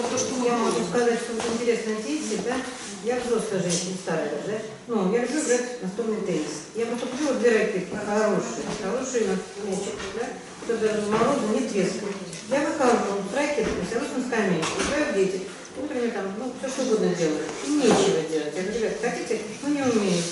[0.00, 2.56] Про то, я могу сказать, что вот интересная тема, да,
[3.04, 6.72] я взрослая женщина, старая, да, ну, я люблю играть настольный теннис.
[6.74, 9.36] Я просто купила две ракетки хорошие, хорошие
[9.68, 10.26] мячик, да,
[10.64, 12.16] что даже мороза не трескает.
[12.48, 15.42] Я выхожу с ракеткой, сажусь на скамейку, играю дети,
[15.76, 18.56] например, там, ну, все что угодно делаю, и нечего делать.
[18.56, 20.22] Я говорю, ребят, хотите, ну, не умею,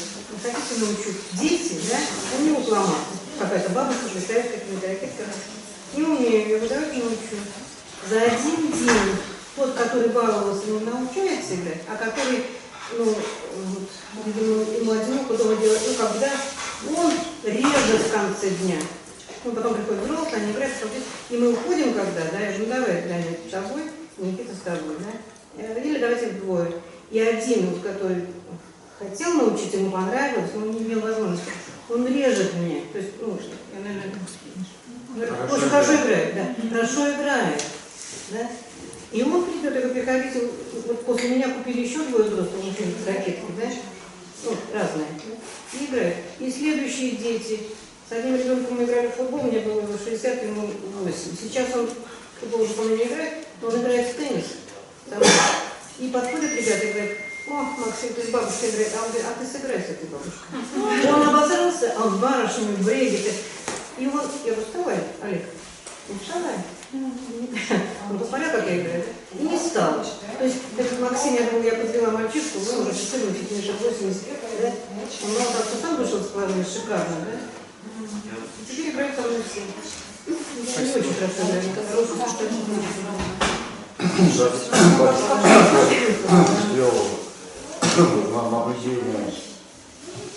[0.42, 1.12] хотите, научу.
[1.35, 1.98] Дети, да,
[2.38, 3.20] они могут ломаться.
[3.38, 5.33] Какая-то бабушка представляет какими-то ракетками.
[5.94, 7.37] Не умею, я говорю, давайте научу.
[8.09, 12.44] За один день тот, который баловался, не научается играть, а который,
[12.97, 13.88] ну, вот,
[14.25, 16.31] видимо, ему одиноко дома делать, ну, когда
[16.97, 17.12] он
[17.44, 18.77] режет в конце дня.
[19.44, 20.75] Ну, потом приходит взрослый, они играют,
[21.31, 23.83] и мы уходим когда, да, я говорю, ну, давай, Леонид, с тобой,
[24.18, 25.81] Никита с тобой, да.
[25.81, 26.73] Или давайте вдвое.
[27.11, 28.27] И один, вот, который
[28.99, 31.51] хотел научить, ему понравилось, но он не имел возможности.
[31.88, 32.83] Он режет меня.
[32.92, 33.38] То есть, ну,
[33.75, 34.12] я, наверное,
[35.18, 36.68] Хорошо очень хорошо играет, да.
[36.71, 37.64] Хорошо играет.
[38.31, 38.51] Да?
[39.11, 40.51] И он придет, я говорю, приходите,
[40.87, 43.79] вот после меня купили еще двое взрослых мужчин с ракеткой, знаешь,
[44.44, 45.07] ну, разные,
[45.73, 46.16] и играют.
[46.38, 47.61] И следующие дети,
[48.09, 50.71] с одним ребенком мы играли в футбол, мне было 60, ему
[51.03, 51.14] 8.
[51.40, 51.88] Сейчас он
[52.38, 54.44] футбол уже, по-моему, не играет, но он играет в теннис.
[55.09, 55.23] Там.
[55.99, 57.16] И подходят ребята и говорят,
[57.49, 61.12] о, Максим, ты с бабушкой играешь, а он говорит, а ты сыграй с этой бабушкой.
[61.12, 63.33] Он обосрался, а он с барышнями бредит.
[63.99, 65.42] И он, я говорю, вставай, Олег,
[66.23, 66.55] вставай.
[66.90, 69.05] Он посмотрел, как я играю,
[69.38, 70.03] и не стал.
[70.38, 74.22] То есть, этот Максим, я думаю, я подвела мальчишку, ну, уже 14, мне же 80,
[74.62, 74.72] да?
[75.24, 77.37] Он мало того, что сам вышел с половиной, шикарно, да?
[78.61, 79.61] И теперь играют со мной все.
[80.29, 82.42] Я не очень хорошо играю, это хорошо, что
[86.72, 87.09] сделал
[88.33, 89.22] на наблюдение,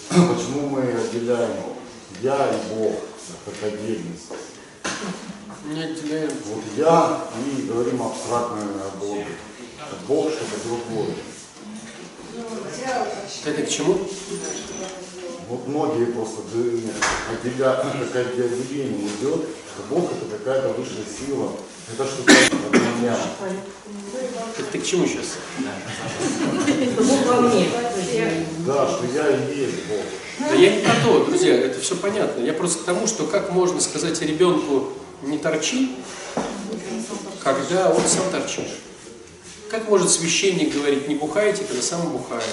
[0.09, 1.55] почему мы отделяем
[2.21, 2.95] я и Бог
[3.45, 4.50] как отдельность.
[5.65, 6.31] Не отделяем.
[6.47, 9.27] Вот я и говорим абстрактно о Боге.
[9.79, 11.13] А Бог что-то другое.
[13.45, 13.99] Это к чему?
[15.49, 17.81] Вот многие просто отделяют,
[18.13, 21.51] как отделение идет, что Бог это какая-то высшая сила.
[21.93, 23.17] Это что-то от меня.
[24.57, 25.37] Это ты к чему сейчас?
[26.97, 27.69] Бог во мне.
[28.65, 30.05] Да, что я и есть Бог.
[30.39, 32.41] Да я не про то, друзья, это все понятно.
[32.41, 34.93] Я просто к тому, что как можно сказать ребенку
[35.23, 35.91] не торчи,
[37.43, 38.67] когда он сам торчит.
[39.69, 42.43] Как может священник говорить не бухайте, когда сам бухает?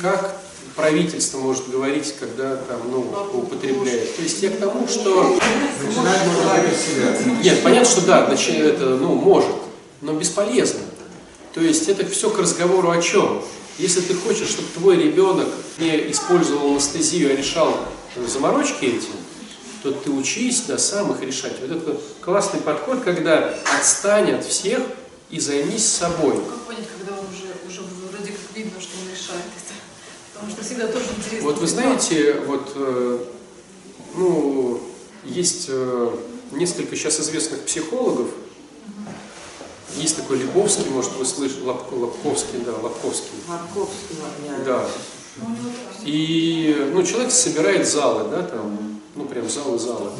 [0.00, 0.40] Как
[0.74, 3.00] правительство может говорить, когда там, ну,
[3.34, 4.16] употребляет?
[4.16, 5.38] То есть я к тому, что...
[7.42, 9.50] Нет, понятно, что да, это, ну, может,
[10.00, 10.80] но бесполезно.
[11.52, 13.42] То есть это все к разговору о чем?
[13.78, 17.76] Если ты хочешь, чтобы твой ребенок не использовал анестезию, а решал
[18.26, 19.08] заморочки эти,
[19.82, 21.54] то ты учись да, сам их решать.
[21.60, 24.80] Вот это классный подход, когда отстань от всех
[25.30, 26.36] и займись собой.
[26.36, 29.74] Как понять, когда он уже, уже вроде как видно, что он решает это?
[30.34, 31.48] Потому что всегда тоже интересно.
[31.48, 33.18] Вот вы знаете, вот, э,
[34.14, 34.80] ну,
[35.24, 36.16] есть э,
[36.52, 38.28] несколько сейчас известных психологов.
[39.96, 43.30] Есть такой Лебовский, может, вы слышали, Лап- Лапковский, да, Лапковский.
[43.48, 44.86] Марковский, я Да.
[46.04, 50.10] И, ну, человек собирает залы, да, там, ну, прям залы, залы.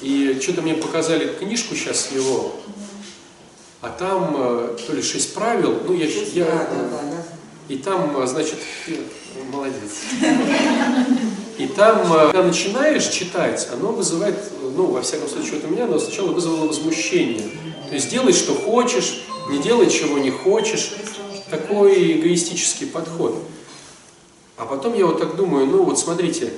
[0.00, 2.52] И что-то мне показали книжку сейчас его,
[3.82, 6.68] а там э, то ли шесть правил, ну, я, я,
[7.68, 8.58] и там, э, значит,
[9.52, 9.74] молодец.
[11.58, 14.38] И там, э, когда начинаешь читать, оно вызывает,
[14.76, 17.50] ну, во всяком случае, вот у меня, оно сначала вызвало возмущение.
[17.88, 20.92] То есть делай, что хочешь, не делай, чего не хочешь.
[21.50, 23.36] Такой эгоистический подход.
[24.56, 26.52] А потом я вот так думаю, ну вот смотрите,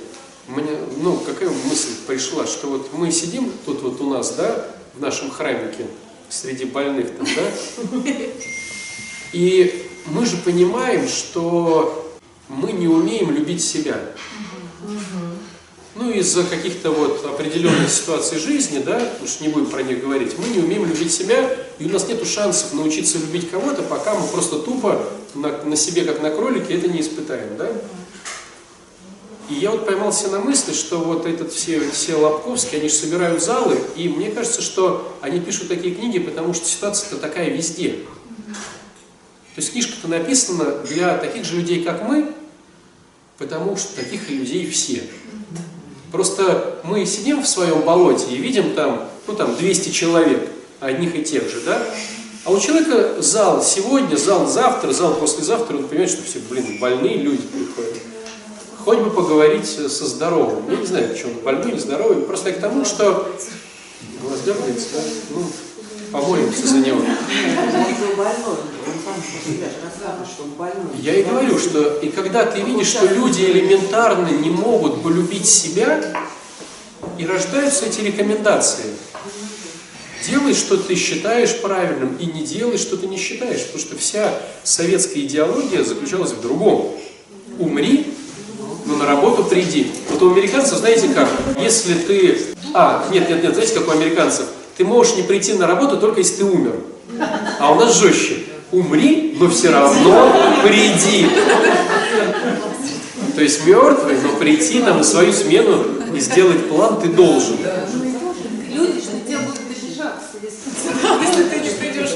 [0.47, 5.01] мне, ну какая мысль пришла, что вот мы сидим тут вот у нас, да, в
[5.01, 5.85] нашем храмике,
[6.29, 7.99] среди больных там, да,
[9.31, 12.17] и мы же понимаем, что
[12.49, 13.99] мы не умеем любить себя.
[15.95, 20.47] Ну, из-за каких-то вот определенных ситуаций жизни, да, уж не будем про них говорить, мы
[20.47, 24.57] не умеем любить себя, и у нас нет шансов научиться любить кого-то, пока мы просто
[24.57, 27.71] тупо на, на себе, как на кролике, это не испытаем, да.
[29.53, 33.43] И я вот поймался на мысли, что вот этот все, все Лобковские, они же собирают
[33.43, 37.99] залы, и мне кажется, что они пишут такие книги, потому что ситуация-то такая везде.
[39.53, 42.33] То есть книжка-то написана для таких же людей, как мы,
[43.37, 45.03] потому что таких людей все.
[46.11, 50.49] Просто мы сидим в своем болоте и видим там, ну там 200 человек,
[50.79, 51.79] одних и тех же, да?
[52.45, 57.17] А у человека зал сегодня, зал завтра, зал послезавтра, он понимает, что все, блин, больные
[57.17, 58.12] люди приходят.
[58.83, 60.69] Хоть бы поговорить со здоровым.
[60.69, 63.31] Я не знаю, почему он больной или здоровый, просто я к тому, что...
[64.23, 65.01] Вас дергается, да?
[65.31, 65.45] Ну,
[66.13, 67.01] Помолимся за него.
[71.01, 76.03] Я и говорю, что и когда ты видишь, что люди элементарно не могут полюбить себя,
[77.17, 78.85] и рождаются эти рекомендации.
[80.27, 83.65] Делай, что ты считаешь правильным, и не делай, что ты не считаешь.
[83.65, 86.93] Потому что вся советская идеология заключалась в другом.
[87.57, 88.13] Умри,
[88.85, 89.91] но на работу приди.
[90.09, 91.29] Вот у американцев, знаете как,
[91.59, 92.39] если ты...
[92.73, 94.45] А, нет, нет, нет, знаете, как у американцев?
[94.77, 96.75] Ты можешь не прийти на работу, только если ты умер.
[97.59, 98.39] А у нас жестче.
[98.71, 101.29] Умри, но все равно приди.
[103.35, 107.57] То есть мертвый, но прийти там на свою смену и сделать план ты должен.
[108.71, 112.09] Люди на тебя будут обижаться, если ты не придешь.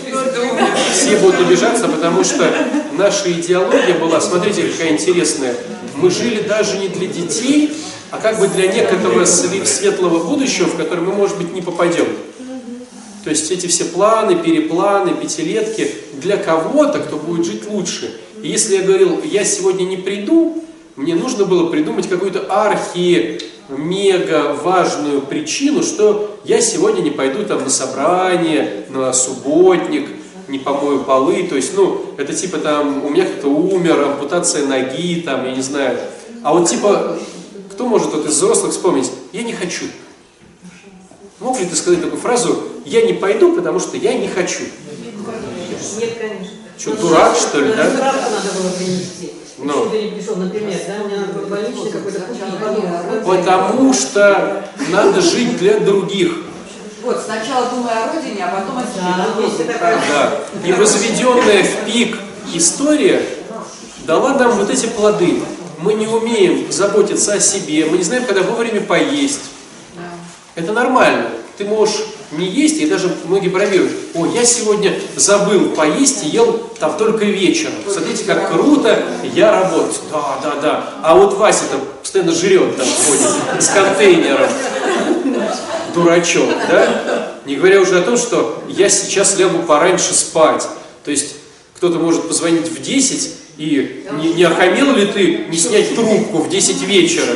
[0.91, 2.51] Все будут обижаться, потому что
[2.93, 5.55] наша идеология была, смотрите, какая интересная.
[5.97, 7.71] Мы жили даже не для детей,
[8.11, 12.07] а как бы для некоторого светлого будущего, в которое мы, может быть, не попадем.
[13.23, 18.15] То есть эти все планы, перепланы, пятилетки для кого-то, кто будет жить лучше.
[18.41, 20.63] И если я говорил, я сегодня не приду,
[20.95, 27.63] мне нужно было придумать какую-то архи, мега важную причину, что я сегодня не пойду там
[27.63, 30.07] на собрание, на субботник,
[30.47, 35.21] не помою полы, то есть, ну, это типа там, у меня кто-то умер, ампутация ноги,
[35.21, 35.97] там, я не знаю.
[36.43, 37.17] А вот типа,
[37.71, 39.85] кто может вот из взрослых вспомнить, я не хочу.
[41.39, 44.63] Мог ли ты сказать такую фразу, я не пойду, потому что я не хочу?
[45.99, 46.57] Нет, конечно.
[46.77, 47.89] Что, дурак, что ли, да?
[47.89, 49.33] Справку надо было принести.
[49.57, 49.73] Ну.
[49.73, 51.03] Почему ты не пришел, например, да?
[51.03, 53.25] Мне надо было больничный какой-то купить.
[53.25, 56.43] Потому что надо жить для других.
[57.07, 59.63] Вот, сначала думай о родине, а потом о Да, себе.
[59.71, 60.39] такая Да.
[60.67, 62.17] И возведенная в пик
[62.53, 63.21] история
[64.05, 65.41] дала нам вот эти плоды.
[65.79, 69.39] Мы не умеем заботиться о себе, мы не знаем, когда вовремя поесть.
[70.55, 71.29] Это нормально.
[71.57, 71.95] Ты можешь
[72.31, 73.93] не есть, и даже многие бравируют.
[74.13, 77.75] О, я сегодня забыл поесть и ел там только вечером.
[77.89, 79.01] Смотрите, как круто,
[79.33, 79.93] я работаю.
[80.11, 80.93] Да, да, да.
[81.03, 84.49] А вот Вася там постоянно жрет там ходит с контейнером.
[85.93, 87.33] Дурачок, да?
[87.45, 90.67] Не говоря уже о том, что я сейчас лягу пораньше спать.
[91.03, 91.35] То есть
[91.75, 96.49] кто-то может позвонить в 10 и не, не охамел ли ты не снять трубку в
[96.49, 97.33] 10 вечера?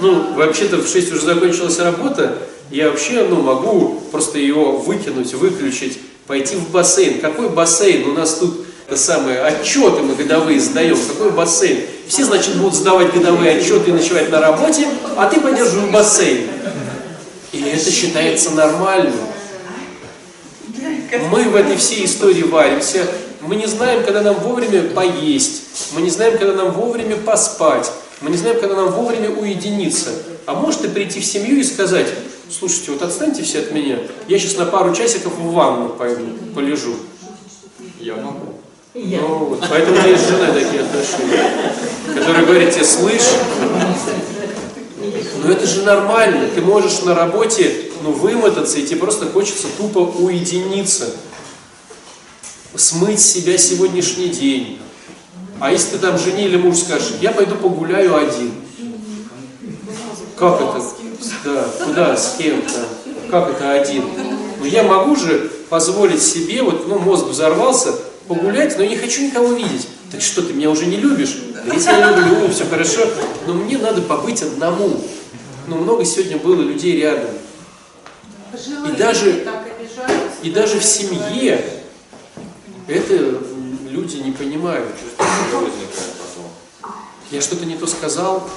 [0.00, 2.38] Ну, вообще-то в 6 уже закончилась работа,
[2.70, 7.20] я вообще, ну, могу просто ее выкинуть, выключить, пойти в бассейн.
[7.20, 8.08] Какой бассейн?
[8.08, 10.96] У нас тут это самое, отчеты мы годовые сдаем.
[11.08, 11.80] Какой бассейн?
[12.08, 14.86] Все, значит, будут сдавать годовые отчеты и ночевать на работе,
[15.16, 16.48] а ты пойдешь в бассейн.
[17.76, 19.14] Это считается нормальным.
[21.30, 23.06] Мы в этой всей истории варимся.
[23.42, 25.62] Мы не знаем, когда нам вовремя поесть.
[25.92, 27.90] Мы не знаем, когда нам вовремя поспать.
[28.22, 30.10] Мы не знаем, когда нам вовремя уединиться.
[30.46, 32.06] А может и прийти в семью и сказать,
[32.50, 33.98] слушайте, вот отстаньте все от меня,
[34.28, 36.24] я сейчас на пару часиков в ванну пойду,
[36.54, 36.94] полежу.
[38.00, 38.54] Я могу.
[38.94, 39.20] Я.
[39.20, 41.74] Ну, вот, поэтому у меня с женой такие отношения,
[42.14, 43.28] которые говорят тебе, слышь,
[45.42, 49.98] ну это же нормально, ты можешь на работе ну, вымотаться, и тебе просто хочется тупо
[49.98, 51.10] уединиться,
[52.74, 54.78] смыть себя сегодняшний день.
[55.58, 58.52] А если ты там жене или муж скажешь, я пойду погуляю один.
[60.36, 60.82] Как это?
[61.44, 62.86] Да, куда, с кем-то?
[63.30, 64.04] Как это один?
[64.58, 67.92] Ну я могу же позволить себе, вот, ну мозг взорвался,
[68.28, 69.88] погулять, но не хочу никого видеть.
[70.10, 71.36] Так что, ты меня уже не любишь?
[71.54, 73.06] Да я тебя люблю, все хорошо,
[73.46, 75.02] но мне надо побыть одному.
[75.66, 77.30] Ну много сегодня было людей рядом.
[78.52, 79.46] Пожилые И даже-.
[80.42, 81.64] И даже в семье
[82.86, 83.42] это
[83.90, 84.86] люди не понимают.
[87.32, 88.48] Я что-то не то сказал,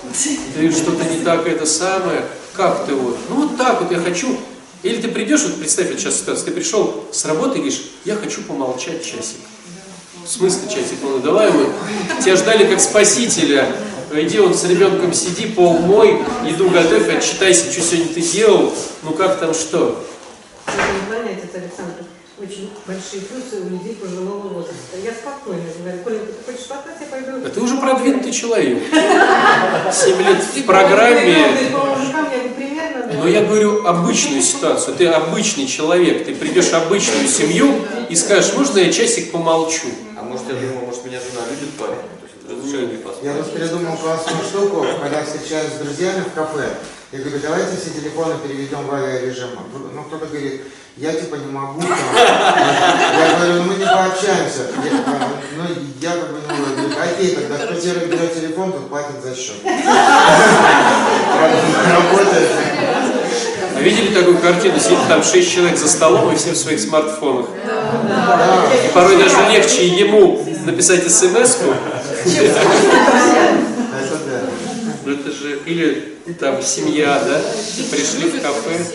[0.55, 2.25] ты что-то не так это самое.
[2.53, 3.17] Как ты вот?
[3.29, 4.37] Ну вот так вот я хочу.
[4.83, 8.15] Или ты придешь, вот представь, вот сейчас ситуация, ты пришел с работы и говоришь, я
[8.15, 9.39] хочу помолчать часик.
[10.29, 10.61] В смысле?
[11.01, 11.65] Ну давай мы.
[12.21, 13.65] Тебя ждали как спасителя.
[14.13, 18.71] Иди вот с ребенком сиди, пол мой, еду готовь, отчитайся, что сегодня ты делал,
[19.01, 20.05] ну как там что.
[20.67, 22.03] Отец Александр,
[22.39, 24.97] очень большие плюсы у людей пожилого возраста.
[25.03, 27.45] Я спокойно говорю, Коля, ты хочешь спать, я пойду.
[27.45, 28.83] А ты уже продвинутый человек.
[29.91, 31.47] Семь лет в программе.
[33.13, 34.95] Но я говорю обычную ситуацию.
[34.95, 37.73] Ты обычный человек, ты придешь в обычную семью
[38.09, 39.87] и скажешь, можно я часик помолчу?
[40.17, 41.95] А может, я думаю, может, меня жена любит парень?
[42.45, 43.23] То есть разрешает мне поспать.
[43.25, 46.69] Я тут придумал классную штуку, когда встречаюсь с друзьями в кафе.
[47.11, 49.49] Я говорю, давайте все телефоны переведем в авиарежим.
[49.93, 50.61] Ну, кто-то говорит,
[50.95, 51.97] я типа не могу там.
[52.15, 54.69] Я говорю, ну мы не пообщаемся.
[54.83, 55.11] Я, типа,
[55.57, 55.63] ну,
[55.99, 56.93] я как бы не могу.
[57.01, 59.55] Окей, тогда кто первый берет телефон, тот платит за счет.
[61.91, 62.49] Работает.
[63.75, 64.79] А видели такую картину?
[64.79, 67.47] Сидит там шесть человек за столом и все в своих смартфонах.
[68.85, 71.73] И порой даже легче ему написать смс-ку.
[75.29, 77.39] Это это же, или там семья, да,
[77.91, 78.85] пришли в кафе.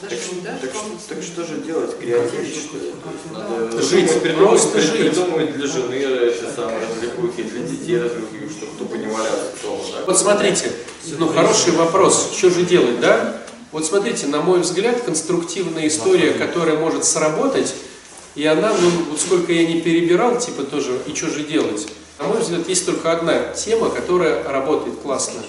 [0.00, 1.98] Так, так что- так что же делать?
[1.98, 2.92] Креативить что ли?
[3.32, 5.00] Надо Жить, придумывать, просто жить.
[5.00, 10.04] придумывать для жены эти самые развлекухи, для детей развлекухи, чтобы не валяться дома, да?
[10.06, 10.72] Вот смотрите,
[11.18, 13.42] ну хороший вопрос, что же делать, да?
[13.72, 17.72] Вот смотрите, на мой взгляд, конструктивная история, которая может сработать,
[18.34, 21.86] и она, ну, вот сколько я не перебирал, типа тоже, и что же делать?
[22.18, 25.40] На мой взгляд, есть только одна тема, которая работает классно.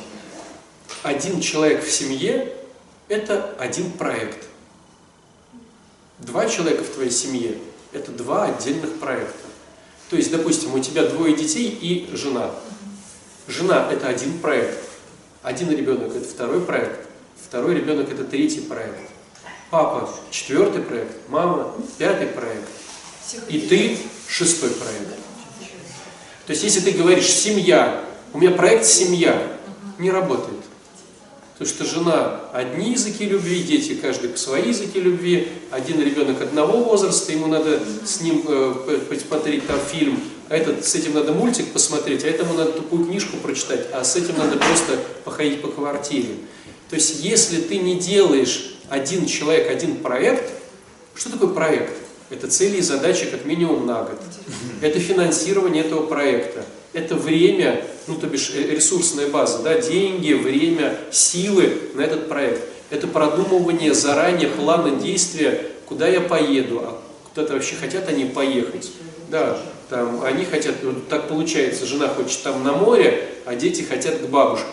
[1.03, 2.53] Один человек в семье–
[3.07, 4.45] это один проект.
[6.19, 7.57] Два человека в твоей семье–
[7.91, 9.47] это два отдельных проекта.
[10.11, 12.51] То есть, допустим, у тебя двое детей и жена.
[13.47, 14.77] Жена– это один проект.
[15.41, 17.07] Один ребенок– это второй проект.
[17.47, 18.99] Второй ребенок– это третий проект.
[19.71, 21.15] Папа– четвертый проект.
[21.29, 22.69] Мама– пятый проект.
[23.49, 23.97] И ты–
[24.27, 25.15] шестой проект.
[26.45, 29.57] То есть, если ты говоришь «семья», у меня проект «семья»,
[29.97, 30.60] не работает.
[31.61, 36.83] Потому что жена одни языки любви, дети каждый по свои языки любви, один ребенок одного
[36.83, 41.67] возраста, ему надо с ним э, посмотреть там фильм, а этот, с этим надо мультик
[41.67, 46.29] посмотреть, а этому надо тупую книжку прочитать, а с этим надо просто походить по квартире.
[46.89, 50.51] То есть если ты не делаешь один человек, один проект,
[51.13, 51.95] что такое проект?
[52.31, 54.19] Это цели и задачи как минимум на год.
[54.81, 56.65] Это финансирование этого проекта.
[56.93, 62.61] Это время, ну то бишь э, ресурсная база, да, деньги, время, силы на этот проект.
[62.89, 68.91] Это продумывание заранее плана действия, куда я поеду, а куда-то вообще хотят они поехать.
[69.29, 69.57] Да,
[69.89, 74.25] там они хотят, вот так получается, жена хочет там на море, а дети хотят к
[74.25, 74.65] бабушке.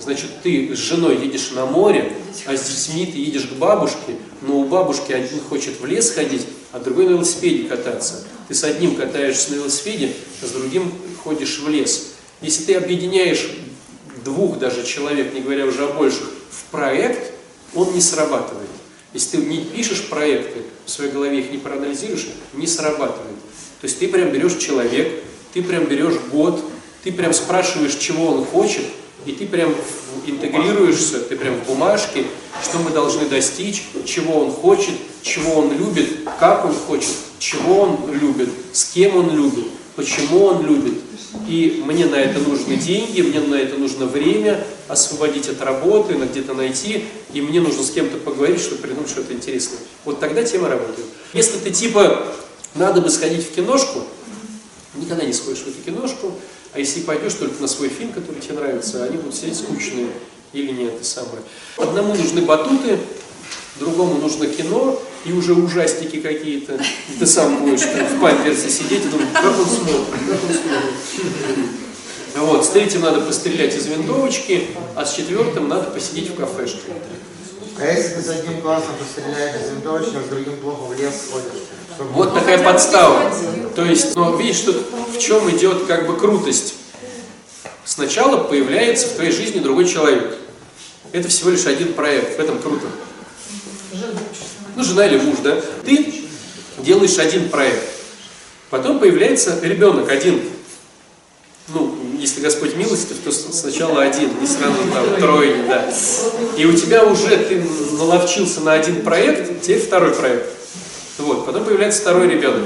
[0.00, 2.12] Значит, ты с женой едешь на море,
[2.46, 6.46] а с детьми ты едешь к бабушке, но у бабушки один хочет в лес ходить,
[6.72, 8.24] а другой на велосипеде кататься.
[8.50, 10.92] Ты с одним катаешься на велосипеде, а с другим
[11.22, 12.14] ходишь в лес.
[12.40, 13.48] Если ты объединяешь
[14.24, 17.32] двух даже человек, не говоря уже о больших, в проект,
[17.76, 18.68] он не срабатывает.
[19.14, 23.36] Если ты не пишешь проекты, в своей голове их не проанализируешь, не срабатывает.
[23.80, 25.22] То есть ты прям берешь человек,
[25.54, 26.60] ты прям берешь год,
[27.04, 28.82] ты прям спрашиваешь, чего он хочет,
[29.26, 29.72] и ты прям
[30.26, 32.24] интегрируешься, ты прям в бумажке,
[32.64, 38.12] что мы должны достичь, чего он хочет, чего он любит, как он хочет, чего он
[38.12, 39.64] любит, с кем он любит,
[39.96, 40.94] почему он любит.
[41.48, 46.54] И мне на это нужны деньги, мне на это нужно время освободить от работы, где-то
[46.54, 49.78] найти, и мне нужно с кем-то поговорить, чтобы придумать что-то интересное.
[50.04, 51.06] Вот тогда тема работает.
[51.32, 52.26] Если ты типа,
[52.74, 54.02] надо бы сходить в киношку,
[54.96, 56.32] никогда не сходишь в эту киношку,
[56.72, 60.08] а если пойдешь только на свой фильм, который тебе нравится, они будут сидеть скучные
[60.52, 61.42] или нет, это самое.
[61.76, 62.98] Одному нужны батуты,
[63.78, 66.78] другому нужно кино, и уже ужастики какие-то.
[67.18, 71.66] Ты сам будешь там в памперсе сидеть и думать, как он смотрит, как он смотрит.
[72.36, 76.78] Вот, с третьим надо пострелять из винтовочки, а с четвертым надо посидеть в кафешке.
[77.78, 81.14] А если ты с одним классом постреляешь из винтовочки, а с другим плохо в лес
[81.28, 81.62] сходишь?
[81.94, 83.30] чтобы- Вот такая подстава.
[83.74, 84.76] То есть, но видишь, тут
[85.14, 86.74] в чем идет как бы крутость.
[87.84, 90.36] Сначала появляется в твоей жизни другой человек.
[91.12, 92.86] Это всего лишь один проект, в этом круто.
[94.80, 95.60] Ну, жена или муж, да?
[95.84, 96.06] Ты
[96.78, 97.82] делаешь один проект.
[98.70, 100.40] Потом появляется ребенок один.
[101.68, 105.92] Ну, если Господь милостив, то сначала один, не сразу там трое, да.
[106.56, 107.62] И у тебя уже ты
[107.98, 110.46] наловчился на один проект, теперь второй проект.
[111.18, 112.62] Вот, потом появляется второй ребенок.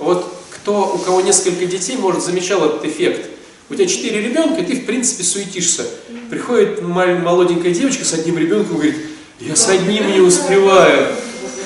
[0.00, 3.30] Вот кто, у кого несколько детей, может, замечал этот эффект.
[3.70, 5.84] У тебя четыре ребенка, и ты, в принципе, суетишься.
[6.28, 8.96] Приходит молоденькая девочка с одним ребенком и говорит,
[9.38, 11.06] я с одним не успеваю.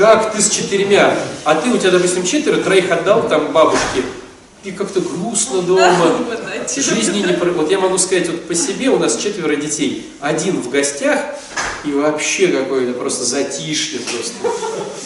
[0.01, 1.15] Как ты с четырьмя?
[1.45, 4.03] А ты, у тебя, допустим, четверо, троих отдал там бабушке.
[4.65, 6.17] И как-то грустно дома.
[6.75, 7.37] Жизни не...
[7.53, 10.11] Вот я могу сказать вот по себе, у нас четверо детей.
[10.21, 11.21] Один в гостях,
[11.85, 14.37] и вообще какое-то просто затишье просто.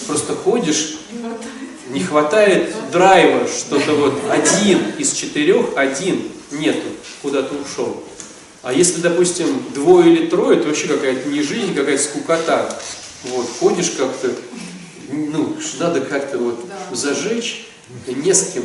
[0.07, 0.99] Просто ходишь,
[1.89, 6.23] не хватает драйва, что-то вот один из четырех, один
[6.53, 6.87] нету,
[7.21, 8.01] куда-то ушел.
[8.63, 12.79] А если, допустим, двое или трое, то вообще какая-то не жизнь, какая-то скукота.
[13.25, 14.31] Вот, ходишь как-то,
[15.11, 17.69] ну, надо как-то вот зажечь,
[18.07, 18.65] и не с кем.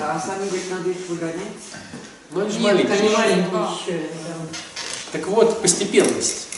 [0.00, 1.36] А сами, говорит, надо их выгонять.
[2.30, 2.98] Ну, они же маленькие.
[4.26, 4.34] да.
[5.12, 6.48] Так вот, постепенность.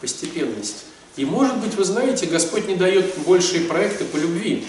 [0.00, 0.84] Постепенность.
[1.16, 4.66] И может быть, вы знаете, Господь не дает большие проекты по любви.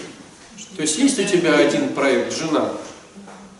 [0.76, 2.72] То есть есть у тебя один проект, жена,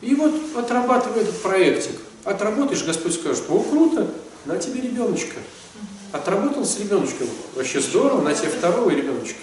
[0.01, 1.97] и вот отрабатывай этот проектик.
[2.25, 4.11] Отработаешь, Господь скажет, о, круто,
[4.45, 5.37] на тебе ребеночка.
[6.13, 7.29] Отработал с ребеночком.
[7.55, 9.39] Вообще здорово, на тебе второго ребеночка.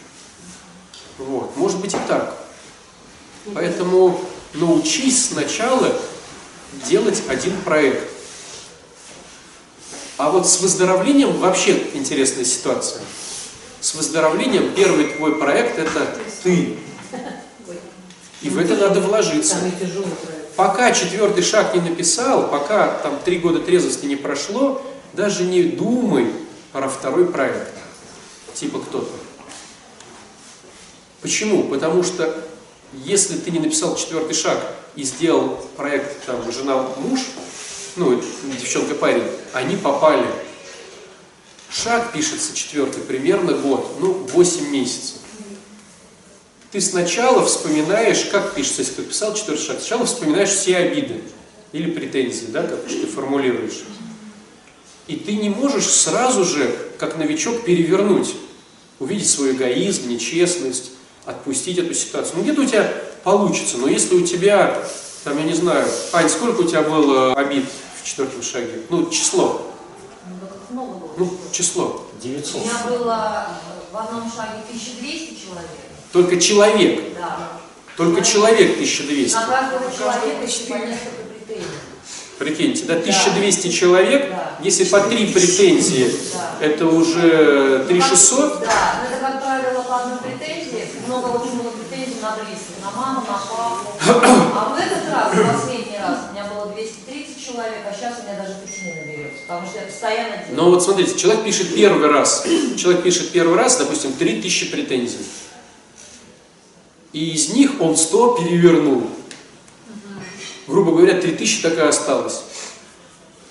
[1.20, 1.56] Вот.
[1.56, 2.36] Может быть и так.
[3.54, 4.20] Поэтому
[4.54, 5.94] научись сначала
[6.88, 8.10] делать один проект.
[10.18, 13.02] А вот с выздоровлением вообще интересная ситуация.
[13.80, 16.78] С выздоровлением первый твой проект это ты.
[18.42, 19.58] И в это надо вложиться.
[20.56, 24.82] Пока четвертый шаг не написал, пока там три года трезвости не прошло,
[25.14, 26.32] даже не думай
[26.76, 27.72] про второй проект.
[28.54, 29.10] Типа кто-то.
[31.22, 31.64] Почему?
[31.70, 32.46] Потому что
[32.92, 34.60] если ты не написал четвертый шаг
[34.98, 37.22] и сделал проект там жена-муж,
[37.96, 38.22] ну,
[38.60, 39.24] девчонка-парень,
[39.54, 40.28] они попали.
[41.70, 45.20] Шаг пишется четвертый, примерно год, ну, 8 месяцев.
[46.74, 51.22] Ты сначала вспоминаешь, как пишется, если ты писал четвертый шаг, сначала вспоминаешь все обиды
[51.72, 53.84] или претензии, да, как ты формулируешь.
[55.08, 58.34] И ты не можешь сразу же, как новичок, перевернуть,
[59.00, 60.92] увидеть свой эгоизм, нечестность,
[61.26, 62.38] отпустить эту ситуацию.
[62.38, 62.92] Ну, где-то у тебя
[63.24, 64.84] получится, но если у тебя,
[65.24, 67.66] там, я не знаю, Ань, сколько у тебя было обид
[68.02, 68.82] в четвертом шаге?
[68.90, 69.72] Ну, число.
[70.28, 71.14] Ну, как много было.
[71.18, 72.08] Ну, число.
[72.18, 72.62] У 900.
[72.62, 73.48] меня было
[73.92, 75.70] в одном шаге 1200 человек.
[76.12, 77.14] Только человек.
[77.16, 77.60] Да.
[77.98, 79.34] Только человек 1200.
[79.36, 81.68] На каждого человека еще по несколько претензий.
[82.38, 84.52] Прикиньте, да, 1200 человек, Да.
[84.62, 86.58] если по три претензии, Да.
[86.66, 88.60] это уже 3600.
[88.60, 90.86] Да, но это, как правило, по одной претензии.
[91.08, 92.76] Много, очень много претензий на близких.
[92.84, 93.90] На маму, на папу.
[94.54, 98.24] А в этот раз, в последний раз, у меня было 230 человек, а сейчас у
[98.24, 99.42] меня даже пяти не наберется.
[99.48, 100.36] Потому что я постоянно.
[100.52, 102.46] Но вот смотрите, человек пишет первый раз,
[102.78, 105.26] человек пишет первый раз, допустим, 3000 претензий.
[107.14, 109.04] И из них он 100 перевернул.
[110.68, 112.42] Грубо говоря, 3000 так и осталось.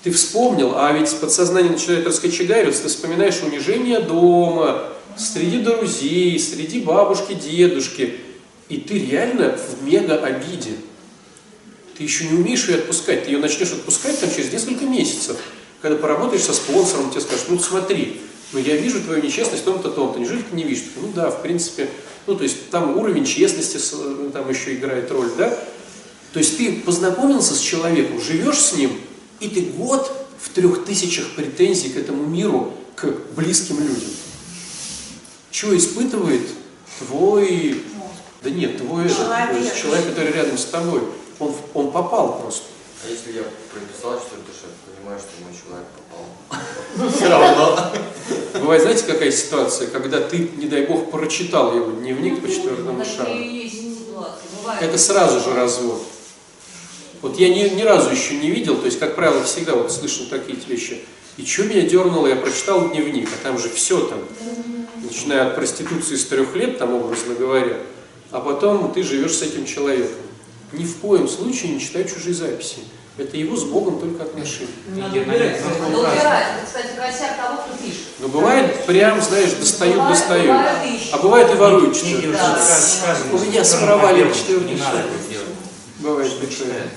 [0.03, 7.33] Ты вспомнил, а ведь подсознание начинает раскочегариваться, ты вспоминаешь унижение дома, среди друзей, среди бабушки,
[7.33, 8.15] дедушки.
[8.69, 10.71] И ты реально в мега обиде.
[11.97, 13.25] Ты еще не умеешь ее отпускать.
[13.25, 15.37] Ты ее начнешь отпускать там через несколько месяцев.
[15.81, 18.19] Когда поработаешь со спонсором, тебе скажут, ну смотри,
[18.53, 20.19] ну я вижу твою нечестность в том-то, том-то.
[20.19, 20.83] Неужели ты не видишь?
[20.99, 21.89] Ну да, в принципе,
[22.27, 25.57] ну то есть там уровень честности э, там еще играет роль, да?
[26.35, 28.91] То есть ты познакомился с человеком, живешь с ним,
[29.39, 30.11] и ты год
[30.41, 33.05] в трех тысячах претензий к этому миру, к
[33.37, 34.09] близким людям.
[35.49, 36.41] Что испытывает
[36.99, 37.81] твой,
[38.43, 39.49] да нет, твой этот, Человек.
[39.51, 41.03] то есть человек, который рядом с тобой,
[41.39, 42.63] он, в- он попал просто.
[43.05, 47.11] А если я прописал четвертый шаг, понимаю, что мой человек попал.
[47.15, 47.91] Все равно.
[48.59, 53.69] Бывает, знаете, какая ситуация, когда ты, не дай бог, прочитал его дневник по четвертому Такие
[53.69, 54.25] шагу.
[54.81, 56.05] Это сразу же развод.
[57.21, 60.25] Вот я ни, ни разу еще не видел, то есть, как правило, всегда вот слышал
[60.29, 61.01] такие вещи.
[61.37, 64.19] И что меня дернуло, я прочитал дневник, а там же все там,
[65.03, 67.77] начиная от проституции с трех лет, там образно говоря,
[68.31, 70.15] а потом ты живешь с этим человеком.
[70.71, 72.77] Ни в коем случае не читай чужие записи.
[73.17, 74.67] Это его с Богом только отношения.
[74.89, 75.61] Надо Я убирать.
[75.79, 76.19] Надо убирать.
[76.57, 78.01] Это, кстати, косяк того, кто пишет.
[78.19, 80.47] Но бывает, прям, знаешь, достают, Бывает- достают.
[80.47, 81.01] бывает.
[81.13, 83.17] А бывает и воруют четвертый Да.
[83.31, 85.05] У меня что своровали четвертый Не надо шаг.
[85.05, 85.47] это делать.
[85.99, 86.89] Бывает Что такое.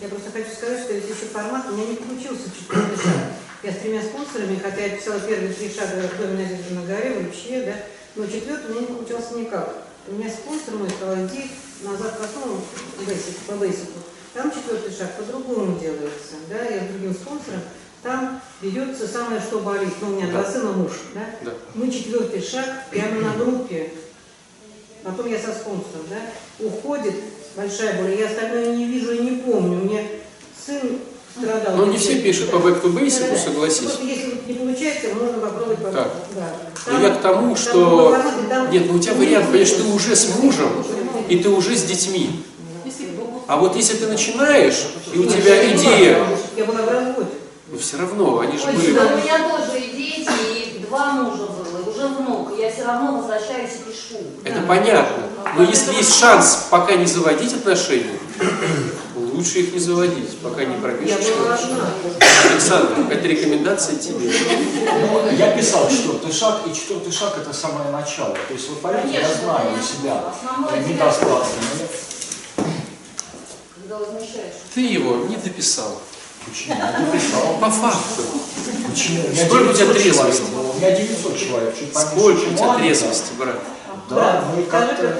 [0.00, 3.32] Я просто хочу сказать, что ведь еще формат у меня не получился четвертый шаг.
[3.62, 7.14] Я с тремя спонсорами, хотя я писала первые три шага в доме Надежды на горе,
[7.20, 7.76] вообще, да,
[8.14, 9.74] но четвертый у меня не получался никак.
[10.08, 11.50] У меня спонсор мой сказал, иди
[11.82, 12.60] назад к основному
[13.06, 13.98] бейсику, по бейсику.
[14.34, 17.62] Там четвертый шаг по-другому делается, да, я с другим спонсором.
[18.02, 19.94] Там берется самое, что болит.
[20.02, 20.42] Ну, у меня Да.
[20.42, 21.26] два сына муж, да.
[21.42, 21.52] Да.
[21.74, 23.90] Мы четвертый шаг прямо на группе.
[25.02, 26.20] Потом я со спонсором, да,
[26.64, 27.14] уходит
[27.56, 28.14] большая боль.
[28.18, 29.80] Я остальное не вижу и не помню.
[29.80, 30.00] У меня
[30.64, 30.80] сын
[31.36, 31.76] страдал.
[31.76, 33.82] Ну, не все пишут по back to basic, согласись.
[33.82, 36.10] Вот если не получается, можно попробовать по Так.
[36.34, 36.92] Да.
[36.92, 38.16] Но я к тому, там что...
[38.44, 40.68] и там- Нет, ну у тебя вариант, понимаешь, ты уже с мужем,
[41.28, 42.30] и ты уже с детьми.
[43.48, 46.18] А вот если ты начинаешь, и у тебя идея,
[46.56, 47.28] Я была в разводе.
[47.70, 48.90] ну все равно, они же Ой, были...
[48.90, 50.30] у меня тоже и дети,
[50.74, 52.45] и два мужа было, и уже внук.
[52.58, 54.20] Я все равно возвращаюсь и пишу.
[54.44, 55.24] Это понятно.
[55.56, 58.18] Но если есть шанс пока не заводить отношения,
[59.14, 61.26] лучше их не заводить, пока не пропишешь.
[61.38, 61.88] одна.
[62.50, 64.32] Александр, это рекомендация тебе.
[65.36, 68.34] Я писал четвертый шаг, и четвертый шаг это самое начало.
[68.48, 69.96] То есть вот поверьте, я знаю конечно.
[69.96, 70.22] себя
[73.98, 74.54] возмещаешь.
[74.74, 76.00] Ты его не дописал.
[76.46, 76.76] Почему?
[76.76, 77.58] Я написал.
[77.60, 78.22] По факту.
[78.88, 79.22] Почему?
[79.34, 80.50] Сколько у тебя 900 человек трезвости?
[80.54, 80.70] было.
[80.70, 81.78] У меня 900 человек.
[81.78, 83.56] Чуть поменьше, Сколько у тебя трезвости, брат?
[84.08, 85.16] Да, ну и как-то...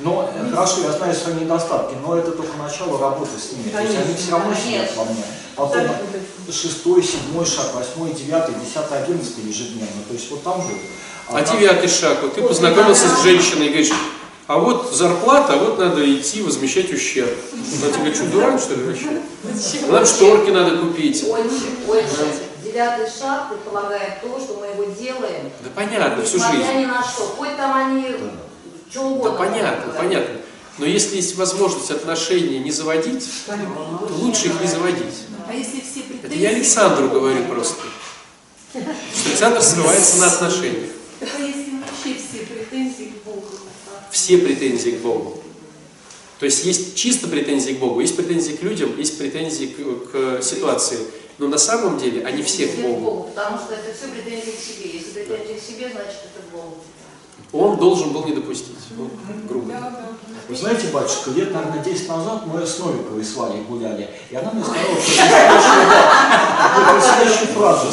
[0.00, 3.70] Но хорошо, я знаю свои недостатки, но это только начало работы с ними.
[3.70, 5.24] То есть они все равно сидят во мне.
[5.56, 5.88] Потом
[6.52, 10.02] шестой, седьмой шаг, восьмой, девятый, десятый, одиннадцатый ежедневно.
[10.06, 10.76] То есть вот там будет.
[11.28, 13.92] А девятый шаг, вот ты познакомился с женщиной и говоришь,
[14.46, 17.36] а вот зарплата, а вот надо идти возмещать ущерб.
[17.52, 19.20] Она тебе что, дурак, что ли, вообще?
[19.88, 21.24] Нам шторки надо купить.
[22.62, 25.50] Девятый шаг предполагает то, что мы его делаем.
[25.62, 26.78] Да понятно, всю Несмотря жизнь.
[26.80, 27.22] ни на что.
[27.38, 28.16] Хоть там они
[28.90, 29.38] что Да угодно.
[29.38, 30.34] понятно, понятно.
[30.78, 35.14] Но если есть возможность отношения не заводить, то лучше их не заводить.
[35.48, 36.26] А если все претензии...
[36.26, 37.82] Это я Александру говорю просто.
[38.72, 38.82] Что
[39.30, 40.90] Александр ссылается на отношения.
[41.18, 43.45] Так а если вообще все претензии к Богу?
[44.16, 45.36] Все претензии к Богу.
[46.38, 50.42] То есть есть чисто претензии к Богу, есть претензии к людям, есть претензии к, к
[50.42, 51.00] ситуации.
[51.36, 53.28] Но на самом деле они все к Богу.
[53.34, 54.90] Потому что это все претензии к себе.
[54.94, 56.78] Если претензии к себе, значит это к Богу.
[57.52, 58.78] Он должен был не допустить.
[58.96, 59.10] Ну,
[59.46, 59.74] грубо.
[60.48, 64.50] Вы знаете, батюшка, лет, наверное, 10 назад мы с Новиковой с Валей гуляли, и она
[64.50, 65.12] мне сказала, что
[67.16, 67.92] следующую фразу.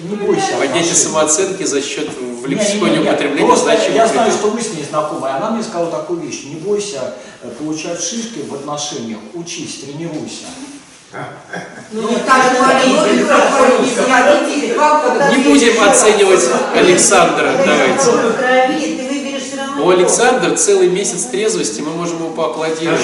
[0.00, 0.56] Не бойся.
[0.58, 2.08] Поднятие самооценки за счет
[2.42, 3.08] в Не, не, лексиконе не, не.
[3.08, 5.28] употребления значимых Я знаю, что вы с ней знакомы.
[5.28, 6.44] Она мне сказала такую вещь.
[6.44, 9.20] Не бойся э, получать шишки в отношениях.
[9.34, 10.46] Учись, тренируйся.
[11.92, 12.84] Ну, так как
[15.30, 18.10] Не будем оценивать Александра, давайте.
[19.78, 23.00] У Александра целый месяц трезвости, мы можем ему поаплодировать.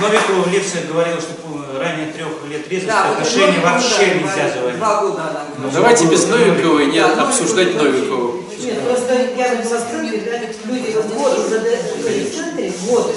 [0.00, 1.34] Новикова в лекциях говорила, что
[1.82, 4.78] ранее трех лет трезвости Да, вот отношения Новикова, вообще да, нельзя заводить.
[4.78, 8.42] Два года она Ну, давайте без Новиковой не Да, обсуждать Новикова Новикову.
[8.62, 13.12] Нет, просто я в восторге, да, люди вот год задают в центре, год,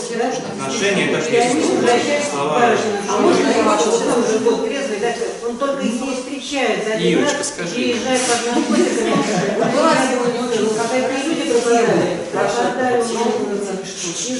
[0.59, 2.63] Отношения это есть к слова.
[3.09, 5.13] А можно я он хочу уже год трезвый, да,
[5.47, 6.97] он только с ней встречается.
[7.21, 7.75] раз скажи.
[7.75, 9.71] Приезжает под наркотиками.
[9.71, 12.17] Была сегодня очень, когда люди пропадали.
[12.31, 13.73] Пропадали у меня из-за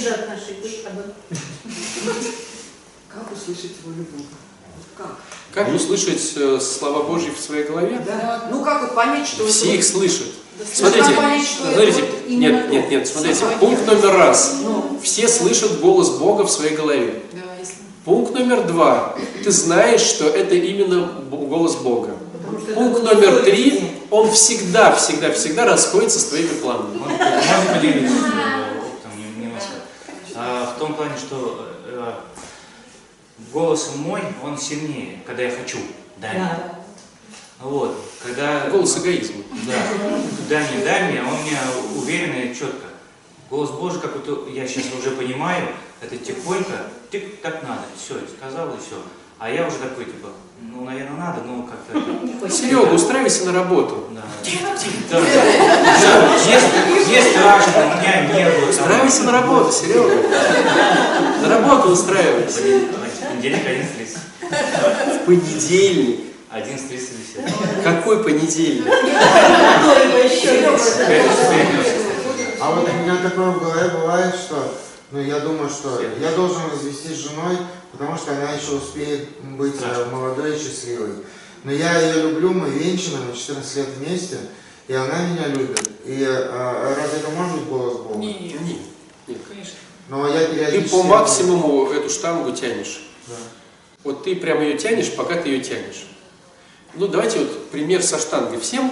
[0.09, 0.81] отношений.
[3.15, 4.27] Как услышать волю Бога?
[4.97, 5.15] Как?
[5.53, 8.01] Как услышать э, слова Божьи в своей голове?
[8.05, 8.49] Да?
[8.51, 10.27] Ну как вот понять, что Все это их слышат.
[10.59, 14.57] Да, Смотрите, понять, что это смотрите, вот нет, нет, нет, смотрите, пункт номер раз.
[14.63, 14.99] Ну.
[15.01, 17.23] Все слышат голос Бога в своей голове.
[17.31, 17.75] Да, если...
[18.03, 19.15] Пункт номер два.
[19.43, 22.17] Ты знаешь, что это именно голос Бога.
[22.73, 23.91] Пункт номер три.
[24.11, 26.97] Он всегда, всегда, всегда расходится с твоими планами.
[26.97, 28.15] Можно, можно поделиться.
[30.35, 32.13] А, в том плане, что э,
[33.51, 35.77] голос мой, он сильнее, когда я хочу.
[36.17, 36.39] Дай мне.
[36.39, 36.75] Да.
[37.59, 38.69] Вот, когда...
[38.69, 39.43] Голос эгоизма.
[39.65, 39.73] Да.
[40.49, 41.57] Дай мне, дай мне, он мне
[41.95, 42.87] уверенно и четко.
[43.49, 45.67] Голос Божий, как вот я сейчас уже понимаю,
[46.01, 49.01] это тихонько, тик, так надо, все, сказал и все.
[49.37, 50.29] А я уже такой, типа,
[50.61, 52.49] ну, наверное, надо, но как-то...
[52.49, 54.07] Серега, устраивайся на работу.
[54.11, 54.21] Да.
[55.11, 55.21] Да.
[55.21, 56.35] Да.
[56.35, 58.69] Есть, есть страшно, у меня не было.
[58.69, 60.15] Устраивайся на работу, Серега.
[61.41, 62.61] На работу устраивайся.
[63.45, 64.15] Понедельник
[64.49, 65.21] 11.30.
[65.21, 66.19] В понедельник.
[66.51, 67.51] 11.30 беседа.
[67.83, 68.85] Какой понедельник?
[72.59, 74.73] А вот у меня такое в голове бывает, что
[75.11, 77.57] ну, я думаю, что я должен развестись с женой,
[77.91, 79.27] потому что она еще успеет
[79.57, 81.11] быть э, молодой и счастливой.
[81.63, 84.37] Но я ее люблю, мы венчаны, мы 14 лет вместе,
[84.87, 85.91] и она меня любит.
[86.05, 88.17] И э, разве это может быть голос Бога?
[88.17, 88.61] Нет,
[89.27, 89.75] нет, конечно.
[90.09, 90.89] Но я Ты периодически...
[90.95, 93.01] по максимуму эту штангу тянешь.
[94.05, 96.05] Вот ты прямо ее тянешь, пока ты ее тянешь.
[96.93, 98.59] Ну, давайте вот пример со штангой.
[98.59, 98.91] Всем,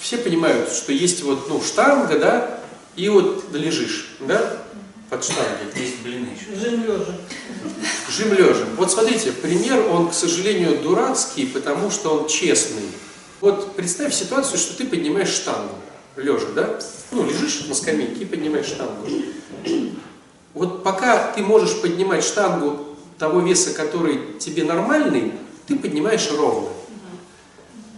[0.00, 2.60] все понимают, что есть вот, ну, штанга, да,
[2.96, 4.64] и вот лежишь, да,
[5.08, 5.68] под штангой.
[5.76, 6.58] Есть блины еще.
[6.58, 7.14] Жим лежа.
[8.10, 8.64] Жим лежа.
[8.76, 12.82] Вот смотрите, пример, он, к сожалению, дурацкий, потому что он честный.
[13.40, 15.76] Вот представь ситуацию, что ты поднимаешь штангу,
[16.16, 16.80] лежа, да?
[17.12, 19.08] Ну, лежишь на скамейке и поднимаешь штангу.
[20.52, 22.87] Вот пока ты можешь поднимать штангу
[23.18, 25.32] того веса, который тебе нормальный,
[25.66, 26.68] ты поднимаешь ровно.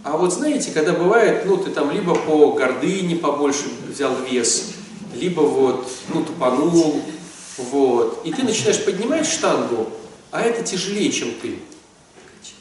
[0.03, 4.73] А вот знаете, когда бывает, ну, ты там либо по гордыне побольше взял вес,
[5.13, 7.01] либо вот, ну, тупанул,
[7.57, 9.89] вот, и ты начинаешь поднимать штангу,
[10.31, 11.59] а это тяжелее, чем ты.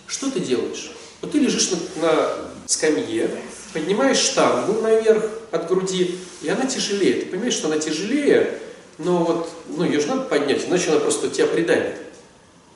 [0.07, 0.93] Что ты делаешь?
[1.23, 2.29] Вот ты лежишь на, на
[2.67, 3.31] скамье,
[3.73, 7.23] поднимаешь штангу наверх от груди, и она тяжелее.
[7.23, 8.59] Ты понимаешь, что она тяжелее,
[8.99, 12.10] но вот, ну, ее же надо поднять, иначе она просто тебя придавит.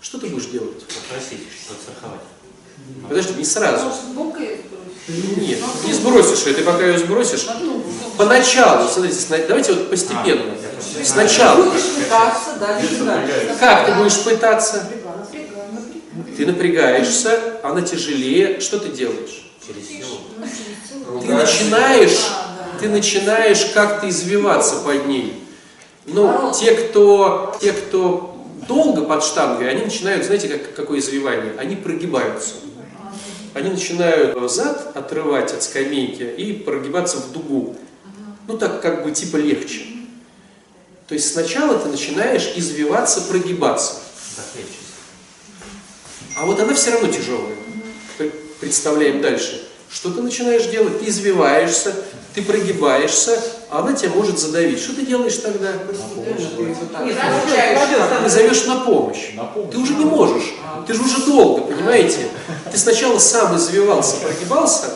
[0.04, 0.84] Что ты будешь делать?
[0.86, 2.20] Попросить, подстраховать.
[3.08, 3.90] Подожди, не сразу.
[5.08, 7.46] Нет, не сбросишь ее, ты пока ее сбросишь.
[8.18, 10.54] Поначалу, смотрите, давайте вот постепенно.
[11.02, 11.64] Сначала.
[11.64, 13.56] Будешь пытаться, да, не дальше.
[13.58, 14.86] Как ты будешь пытаться?
[16.36, 18.60] Ты напрягаешься, она тяжелее.
[18.60, 19.50] Что ты делаешь?
[19.66, 20.18] Через силу.
[21.22, 22.26] Ты начинаешь,
[22.78, 25.42] ты ты начинаешь как-то извиваться под ней.
[26.06, 28.33] Ну, те, кто, те, кто
[28.66, 31.52] долго под штангой, они начинают, знаете, как, какое извивание?
[31.58, 32.54] Они прогибаются.
[33.54, 37.76] Они начинают зад отрывать от скамейки и прогибаться в дугу.
[38.48, 39.86] Ну, так как бы типа легче.
[41.06, 43.96] То есть сначала ты начинаешь извиваться, прогибаться.
[46.36, 47.54] А вот она все равно тяжелая.
[48.60, 49.68] Представляем дальше.
[49.90, 50.98] Что ты начинаешь делать?
[50.98, 51.94] Ты извиваешься,
[52.34, 53.40] ты прогибаешься,
[53.70, 54.78] она тебя может задавить.
[54.78, 55.72] Что ты делаешь тогда?
[58.22, 59.32] Ты зовешь на помощь.
[59.70, 60.54] Ты уже не можешь.
[60.86, 62.28] Ты же уже долго, понимаете?
[62.70, 64.86] Ты сначала сам извивался, прогибался,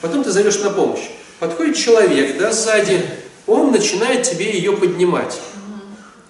[0.00, 1.08] потом ты зовешь на помощь.
[1.38, 3.04] Подходит человек, да, сзади,
[3.46, 5.38] он начинает тебе ее поднимать.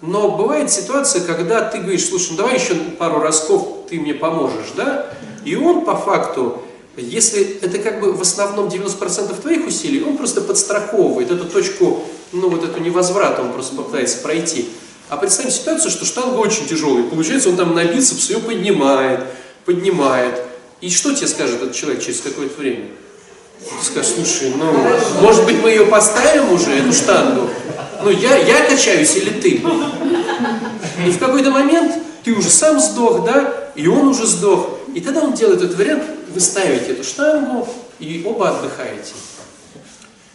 [0.01, 4.69] Но бывает ситуация, когда ты говоришь, слушай, ну давай еще пару разков ты мне поможешь,
[4.77, 5.07] да?
[5.45, 6.63] И он по факту
[7.03, 12.49] если это как бы в основном 90% твоих усилий, он просто подстраховывает эту точку, ну
[12.49, 14.69] вот эту невозврата, он просто пытается пройти.
[15.09, 17.05] А представим ситуацию, что штанга очень тяжелая.
[17.05, 19.21] Получается, он там на бицепс ее поднимает,
[19.65, 20.43] поднимает.
[20.81, 22.87] И что тебе скажет этот человек через какое-то время?
[23.61, 24.73] Ты скажешь, слушай, ну,
[25.21, 27.49] может быть, мы ее поставим уже, эту штангу?
[28.05, 29.63] Ну, я, я качаюсь или ты?
[31.07, 34.79] И в какой-то момент ты уже сам сдох, да, и он уже сдох.
[34.95, 37.69] И тогда он делает этот вариант, вы ставите эту штангу
[37.99, 39.15] и оба отдыхаете.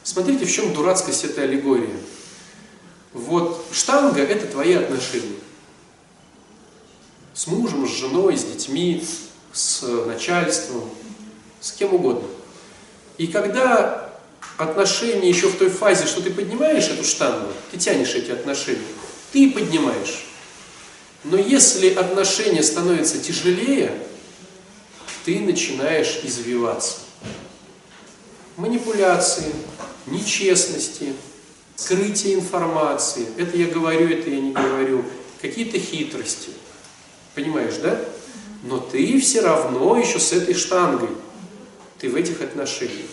[0.03, 1.93] Смотрите, в чем дурацкость этой аллегории.
[3.13, 5.37] Вот штанга– это твои отношения.
[7.33, 9.05] С мужем, с женой, с детьми,
[9.53, 10.89] с начальством,
[11.61, 12.27] с кем угодно.
[13.17, 14.11] И когда
[14.57, 18.81] отношения еще в той фазе, что ты поднимаешь эту штангу, ты тянешь эти отношения,
[19.31, 20.25] ты поднимаешь.
[21.23, 23.97] Но если отношения становятся тяжелее,
[25.25, 26.99] ты начинаешь извиваться.
[28.57, 29.51] Манипуляции,
[30.07, 31.13] нечестности,
[31.75, 33.27] скрытие информации.
[33.37, 35.03] Это я говорю, это я не говорю.
[35.41, 36.49] Какие-то хитрости.
[37.35, 37.99] Понимаешь, да?
[38.63, 41.09] Но ты все равно еще с этой штангой.
[41.99, 43.09] Ты в этих отношениях.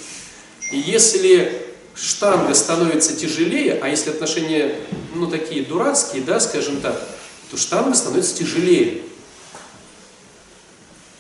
[0.73, 4.77] И если штанга становится тяжелее, а если отношения,
[5.15, 7.01] ну, такие дурацкие, да, скажем так,
[7.51, 9.03] то штанга становится тяжелее.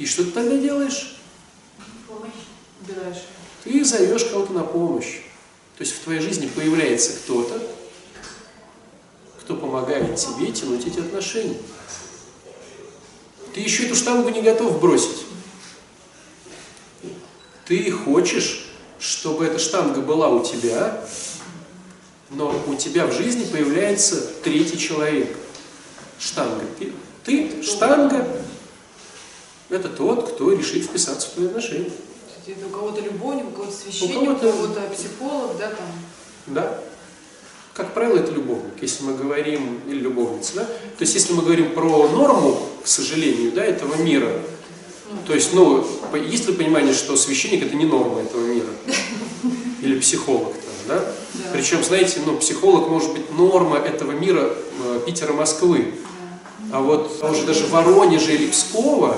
[0.01, 1.14] И что ты тогда делаешь?
[2.09, 2.30] Помощь
[2.80, 3.22] убираешь.
[3.62, 5.20] Ты зовешь кого-то на помощь.
[5.76, 7.62] То есть в твоей жизни появляется кто-то,
[9.42, 11.59] кто помогает тебе тянуть эти отношения.
[13.53, 15.26] Ты еще эту штангу не готов бросить.
[17.66, 21.05] Ты хочешь, чтобы эта штанга была у тебя,
[22.30, 25.36] но у тебя в жизни появляется третий человек.
[26.18, 26.64] Штанга.
[26.78, 26.94] Ты,
[27.26, 28.26] ты штанга,
[29.70, 31.90] это тот, кто решит вписаться в твои отношения.
[32.46, 35.86] Это у кого-то любовник, у кого-то священник, у кого-то психолог, да, там.
[36.46, 36.80] Да.
[37.74, 40.64] Как правило, это любовник, если мы говорим, или любовница, да?
[40.64, 44.32] То есть, если мы говорим про норму, к сожалению, да, этого мира,
[45.26, 48.68] то есть, ну, есть ли понимание, что священник это не норма этого мира?
[49.82, 50.98] Или психолог там, да?
[50.98, 51.50] да.
[51.52, 54.52] Причем, знаете, ну, психолог может быть норма этого мира
[54.84, 55.94] э, Питера, Москвы.
[56.72, 59.16] А вот уже даже Воронежа или Пскова,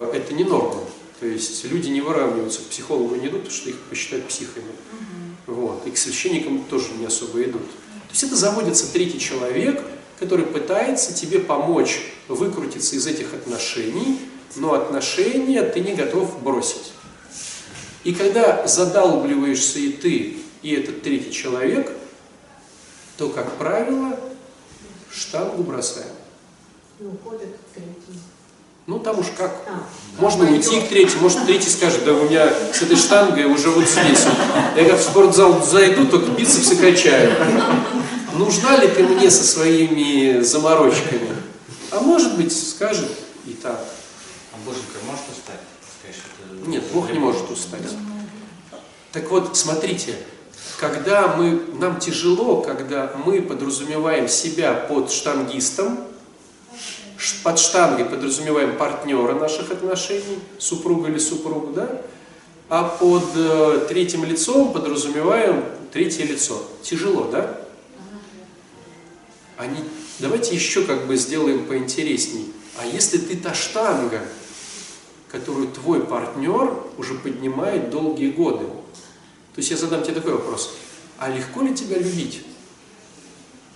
[0.00, 0.80] это не норма.
[1.20, 4.66] То есть люди не выравниваются, к психологу не идут, потому что их посчитают психами.
[5.46, 5.54] Угу.
[5.54, 5.86] Вот.
[5.86, 7.62] И к священникам тоже не особо идут.
[7.62, 9.82] То есть это заводится третий человек,
[10.18, 14.18] который пытается тебе помочь выкрутиться из этих отношений,
[14.56, 16.92] но отношения ты не готов бросить.
[18.04, 21.90] И когда задалбливаешься и ты, и этот третий человек,
[23.16, 24.18] то, как правило,
[25.10, 26.12] штангу бросаем.
[27.00, 28.20] И уходит третий.
[28.86, 29.50] Ну, там уж как.
[30.18, 33.88] Можно уйти к третьему, может, третий скажет, да у меня с этой штангой уже вот
[33.88, 34.26] здесь.
[34.76, 37.32] Я как в спортзал зайду, только бицепсы качаю.
[38.34, 41.30] Нужна ли ты мне со своими заморочками?
[41.90, 43.10] А может быть, скажет
[43.46, 43.80] и так.
[44.52, 45.60] А Боженька может устать?
[46.66, 47.82] Нет, Бог не может устать.
[49.12, 50.14] Так вот, смотрите,
[50.78, 55.98] когда мы, нам тяжело, когда мы подразумеваем себя под штангистом,
[57.42, 62.02] под штангой подразумеваем партнера наших отношений, супруга или супругу, да?
[62.68, 66.60] А под э, третьим лицом подразумеваем третье лицо.
[66.82, 67.60] Тяжело, да?
[69.56, 69.78] Они,
[70.18, 72.52] давайте еще как бы сделаем поинтересней.
[72.78, 74.20] А если ты та штанга,
[75.28, 78.64] которую твой партнер уже поднимает долгие годы?
[79.54, 80.74] То есть я задам тебе такой вопрос.
[81.18, 82.44] А легко ли тебя любить?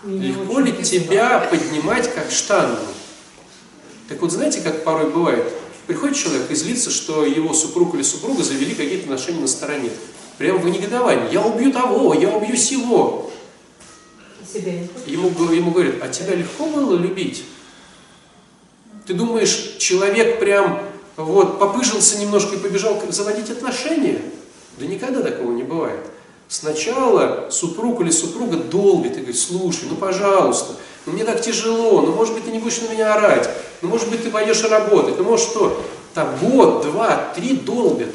[0.02, 2.82] Меня легко ли тебя поднимать как штангу?
[4.08, 5.52] Так вот, знаете, как порой бывает?
[5.86, 9.90] Приходит человек и злится, что его супруг или супруга завели какие-то отношения на стороне.
[10.38, 11.32] прям в негодовании.
[11.32, 13.30] Я убью того, я убью сего.
[15.06, 17.44] Ему, ему говорят, а тебя легко было любить?
[19.06, 20.80] Ты думаешь, человек прям
[21.16, 24.20] вот попыжился немножко и побежал заводить отношения?
[24.78, 26.00] Да никогда такого не бывает.
[26.48, 30.76] Сначала супруг или супруга долбит и говорит, слушай, ну пожалуйста,
[31.08, 33.48] ну мне так тяжело, ну может быть ты не будешь на меня орать,
[33.80, 35.82] ну может быть ты пойдешь работать, ну может что,
[36.12, 38.14] там год, два, три долбят,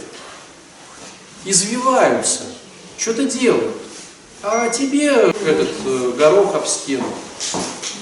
[1.44, 2.44] извиваются,
[2.98, 3.76] что-то делают.
[4.44, 7.06] А тебе этот э, горох об стену.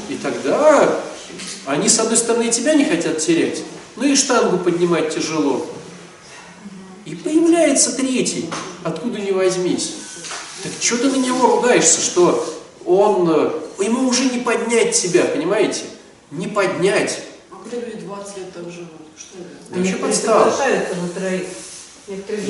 [0.10, 1.00] И тогда
[1.66, 3.64] они, с одной стороны, тебя не хотят терять,
[3.96, 5.68] ну и штангу поднимать тяжело.
[7.06, 8.50] И появляется третий,
[8.84, 9.94] откуда не возьмись.
[10.64, 12.46] Так что ты на него ругаешься, что
[12.86, 13.52] он, э,
[13.82, 15.82] ему уже не поднять тебя, понимаете?
[16.32, 17.20] Не поднять.
[17.52, 19.76] А когда люди 20 лет так живут, что это?
[19.76, 20.54] Вообще Некоторые подстава.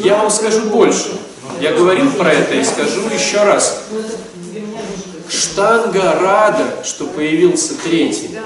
[0.04, 1.12] Я вам скажу больше.
[1.60, 3.84] Я говорил про это и скажу еще раз.
[3.92, 4.02] Ну,
[5.30, 8.38] Штанга рада, что появился третий.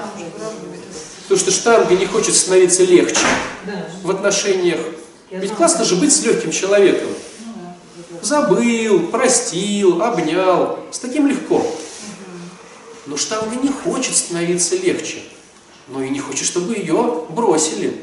[1.24, 3.26] Потому что штанга не хочет становиться легче
[4.04, 4.80] в отношениях.
[5.32, 7.10] Ведь классно же быть с легким человеком.
[8.22, 10.80] Забыл, простил, обнял.
[10.92, 11.66] С таким легко.
[13.06, 15.20] Но штанга не хочет становиться легче.
[15.88, 18.02] Но и не хочет, чтобы ее бросили.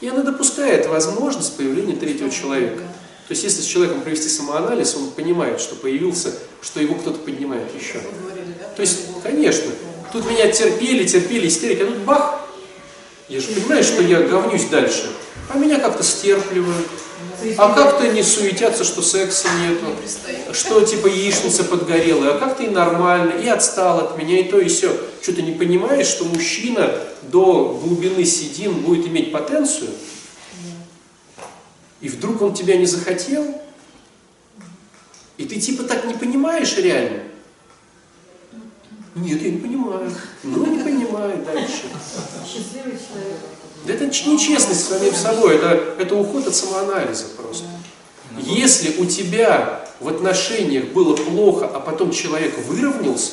[0.00, 2.82] И она допускает возможность появления третьего человека.
[3.28, 7.68] То есть, если с человеком провести самоанализ, он понимает, что появился, что его кто-то поднимает
[7.80, 8.00] еще.
[8.74, 9.70] То есть, конечно,
[10.12, 12.40] тут меня терпели, терпели, истерики, а тут бах!
[13.28, 15.08] Я же понимаю, что я говнюсь дальше.
[15.48, 16.88] А меня как-то стерпливают.
[17.56, 19.86] А как-то не суетятся, что секса нету.
[20.52, 24.68] Что типа яичница подгорела, а как-то и нормально, и отстал от меня, и то, и
[24.68, 24.96] все.
[25.20, 29.90] Что ты не понимаешь, что мужчина до глубины седин будет иметь потенцию,
[32.00, 33.60] и вдруг он тебя не захотел,
[35.36, 37.22] и ты типа так не понимаешь реально.
[39.14, 40.10] Нет, я не понимаю.
[40.42, 41.84] Ну, не понимаю дальше.
[42.46, 43.38] счастливый человек.
[43.84, 47.64] Да это нечестность с самим собой, это, это уход от самоанализа просто.
[48.38, 53.32] Если у тебя в отношениях было плохо, а потом человек выровнялся,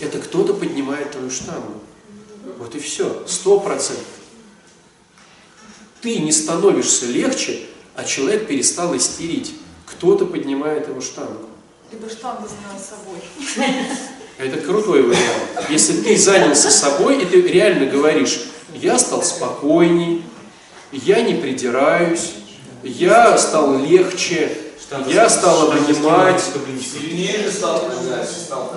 [0.00, 1.80] это кто-то поднимает твою штангу.
[2.58, 4.04] Вот и все, сто процентов.
[6.00, 7.60] Ты не становишься легче,
[7.94, 9.54] а человек перестал истерить.
[9.86, 11.46] Кто-то поднимает его штангу.
[11.92, 13.20] Либо штанга заняла собой.
[14.38, 15.68] Это крутой вариант.
[15.68, 18.40] Если ты занялся собой, и ты реально говоришь,
[18.74, 20.24] я стал спокойней,
[20.92, 22.32] я не придираюсь,
[22.82, 24.56] я стал легче,
[25.06, 26.42] я стал обнимать.
[26.42, 27.86] Сильнее стал
[28.24, 28.74] стал.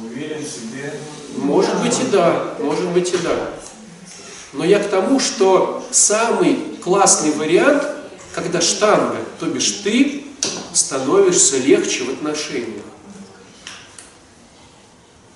[0.00, 0.94] Уверен в себе.
[1.36, 3.50] Может быть и да, может быть и да.
[4.52, 7.82] Но я к тому, что самый классный вариант,
[8.34, 10.24] когда штанга, то бишь ты,
[10.72, 12.84] становишься легче в отношениях.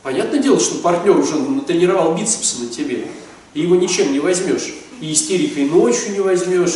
[0.03, 3.07] Понятное дело, что партнер уже натренировал бицепсы на тебе,
[3.55, 4.75] и его ничем не возьмешь.
[5.01, 6.75] И истерикой ночью не возьмешь,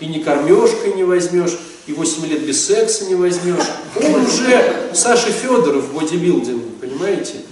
[0.00, 3.64] и не кормежкой не возьмешь, и 8 лет без секса не возьмешь.
[3.96, 7.42] Он уже Саша Федоров в бодибилдинге, понимаете?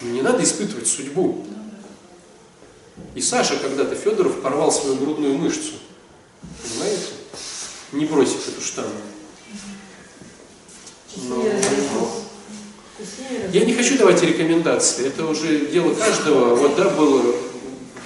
[0.00, 1.44] Не надо испытывать судьбу.
[3.14, 5.74] И Саша когда-то Федоров порвал свою грудную мышцу.
[6.62, 7.06] Понимаете?
[7.92, 8.90] Не бросив эту штангу.
[11.28, 11.44] Но-
[13.52, 16.54] Я не хочу давать рекомендации, это уже дело каждого.
[16.54, 17.34] Вот да, было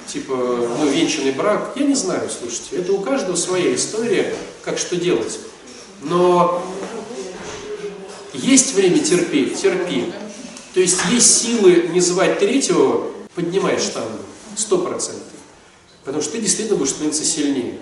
[0.07, 4.33] типа, ну, венчанный брак, я не знаю, слушайте, это у каждого своя история,
[4.63, 5.39] как что делать.
[6.01, 6.63] Но
[8.33, 10.13] есть время терпеть, терпи.
[10.73, 14.19] То есть есть силы не звать третьего, поднимай штангу,
[14.55, 15.23] сто процентов.
[16.03, 17.79] Потому что ты действительно будешь становиться сильнее.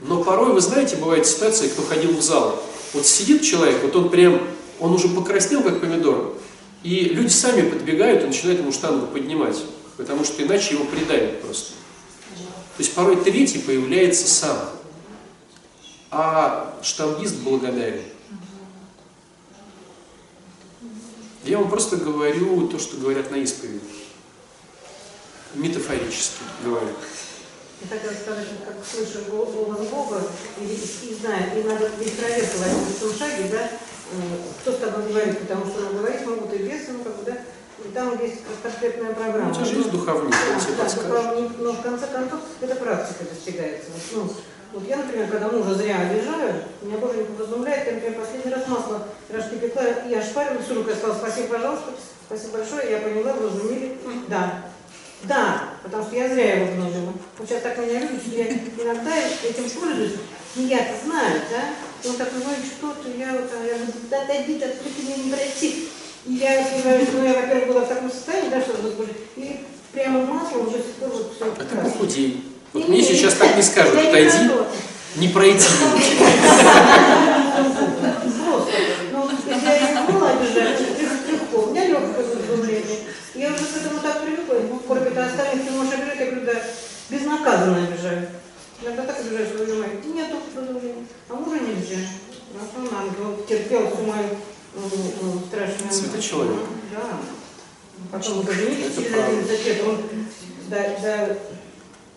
[0.00, 2.62] Но порой, вы знаете, бывает ситуация, кто ходил в зал.
[2.92, 4.40] Вот сидит человек, вот он прям,
[4.82, 6.36] он уже покраснел, как помидор,
[6.82, 9.56] и люди сами подбегают и начинают ему штангу поднимать,
[9.96, 11.74] потому что иначе его придавят просто.
[12.76, 14.58] То есть порой третий появляется сам,
[16.10, 18.02] а штангист благодарен.
[21.44, 23.80] Я вам просто говорю то, что говорят на исповеди.
[25.54, 26.88] Метафорически говорю.
[27.82, 30.22] Я хотела сказать, как слышу гол- голос Бога
[30.60, 33.70] и, и знаю, и надо ведь проверку в одиннадцатом шаге, да,
[34.60, 37.38] кто с тобой говорит, потому что ну, говорить могут и бесы, ну как бы, да,
[37.84, 39.50] и там есть конкретная программа.
[39.50, 43.24] У тебя же есть духовник, он тебе Да, духовник, но в конце концов это практика
[43.24, 43.90] достигается.
[44.12, 44.30] Ну,
[44.72, 49.06] вот я, например, когда мужа зря обижаю, меня боженька возумляет, я, например, последний раз масло
[49.28, 51.90] рожки пекла, и ошпарила всю руку, я сказала, спасибо, пожалуйста,
[52.26, 53.98] спасибо большое, я поняла, вы разумели,
[54.28, 54.64] да.
[55.24, 57.12] Да, потому что я зря его гнобила.
[57.38, 60.16] Он сейчас так меня любит, что я иногда этим пользуюсь.
[60.56, 61.62] Ну я-то знаю, да?
[62.04, 64.66] Он так говорит, что ты, я вот, я говорю, да отойди, ты
[65.02, 65.88] мне не пройти.
[66.26, 69.60] И я понимаю, ну я, во-первых, была в таком состоянии, да, что вот, и
[69.92, 71.44] прямо маслом до сих пор вот все.
[71.44, 72.44] А ты похудей.
[72.72, 74.50] Вот мне сейчас так не скажут, отойди,
[75.16, 75.66] не пройти.
[78.44, 78.72] Просто.
[79.12, 80.80] Ну, я не была обижать,
[81.28, 81.58] легко.
[81.58, 82.98] У меня легкое возбуждение.
[83.34, 84.56] Я уже к этому так привыкла.
[84.68, 86.62] Ну, Коробит остальных, ты можешь обижать, я говорю, да,
[87.10, 88.28] безнаказанно обижаю.
[88.82, 91.06] Иногда так обижаешь, что понимаю, нету продолжения.
[91.28, 91.98] А мужа нельзя.
[92.54, 94.28] А он он терпел всю мою
[94.74, 94.82] ну,
[95.22, 95.92] ну, страшную...
[95.92, 96.56] Святой человек.
[96.90, 97.20] Да.
[98.10, 98.62] Потом правда.
[98.62, 100.02] 11 лет, он
[100.68, 101.38] до- до-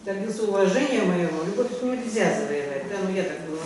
[0.05, 1.43] добился уважения моего.
[1.43, 3.61] Любовь с ним нельзя завоевать, да, ну я так думаю.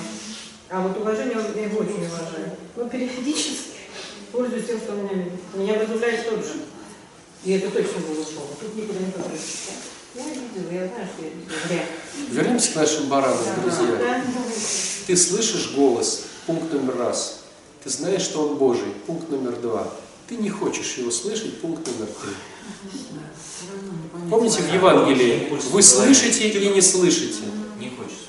[0.70, 2.52] А вот уважение он- я его очень уважаю.
[2.76, 3.78] Но периодически
[4.32, 5.26] пользуюсь тем, что он меня.
[5.54, 6.54] Меня возлюбляет тот же.
[7.46, 8.50] И это точно было слово.
[8.60, 9.70] Тут никуда не попадешь.
[10.16, 11.58] Я видела, я знаю, что я видела.
[11.68, 11.86] Зря.
[12.32, 14.24] Вернемся к нашим баранам, друзья.
[15.06, 17.42] Ты слышишь голос, пункт номер раз.
[17.84, 19.88] Ты знаешь, что он Божий, пункт номер два.
[20.28, 22.32] Ты не хочешь его слышать, пункт номер три.
[24.30, 27.44] Помните в Евангелии, вы слышите или не слышите?
[27.80, 28.26] Не хочется.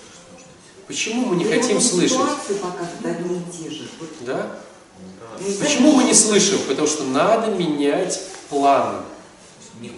[0.87, 2.19] Почему мы не хотим слышать?
[4.21, 4.59] Да?
[5.61, 6.59] Почему мы не слышим?
[6.69, 8.21] Потому что надо менять
[8.51, 8.99] планы.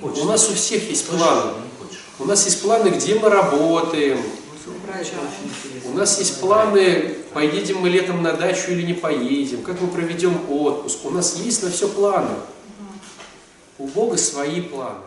[0.01, 1.53] У нас у всех есть планы.
[2.23, 4.18] У нас есть планы, где мы работаем.
[5.87, 10.39] У нас есть планы, поедем мы летом на дачу или не поедем, как мы проведем
[10.49, 11.05] отпуск.
[11.05, 12.37] У нас есть на все планы.
[13.79, 15.01] У Бога свои планы.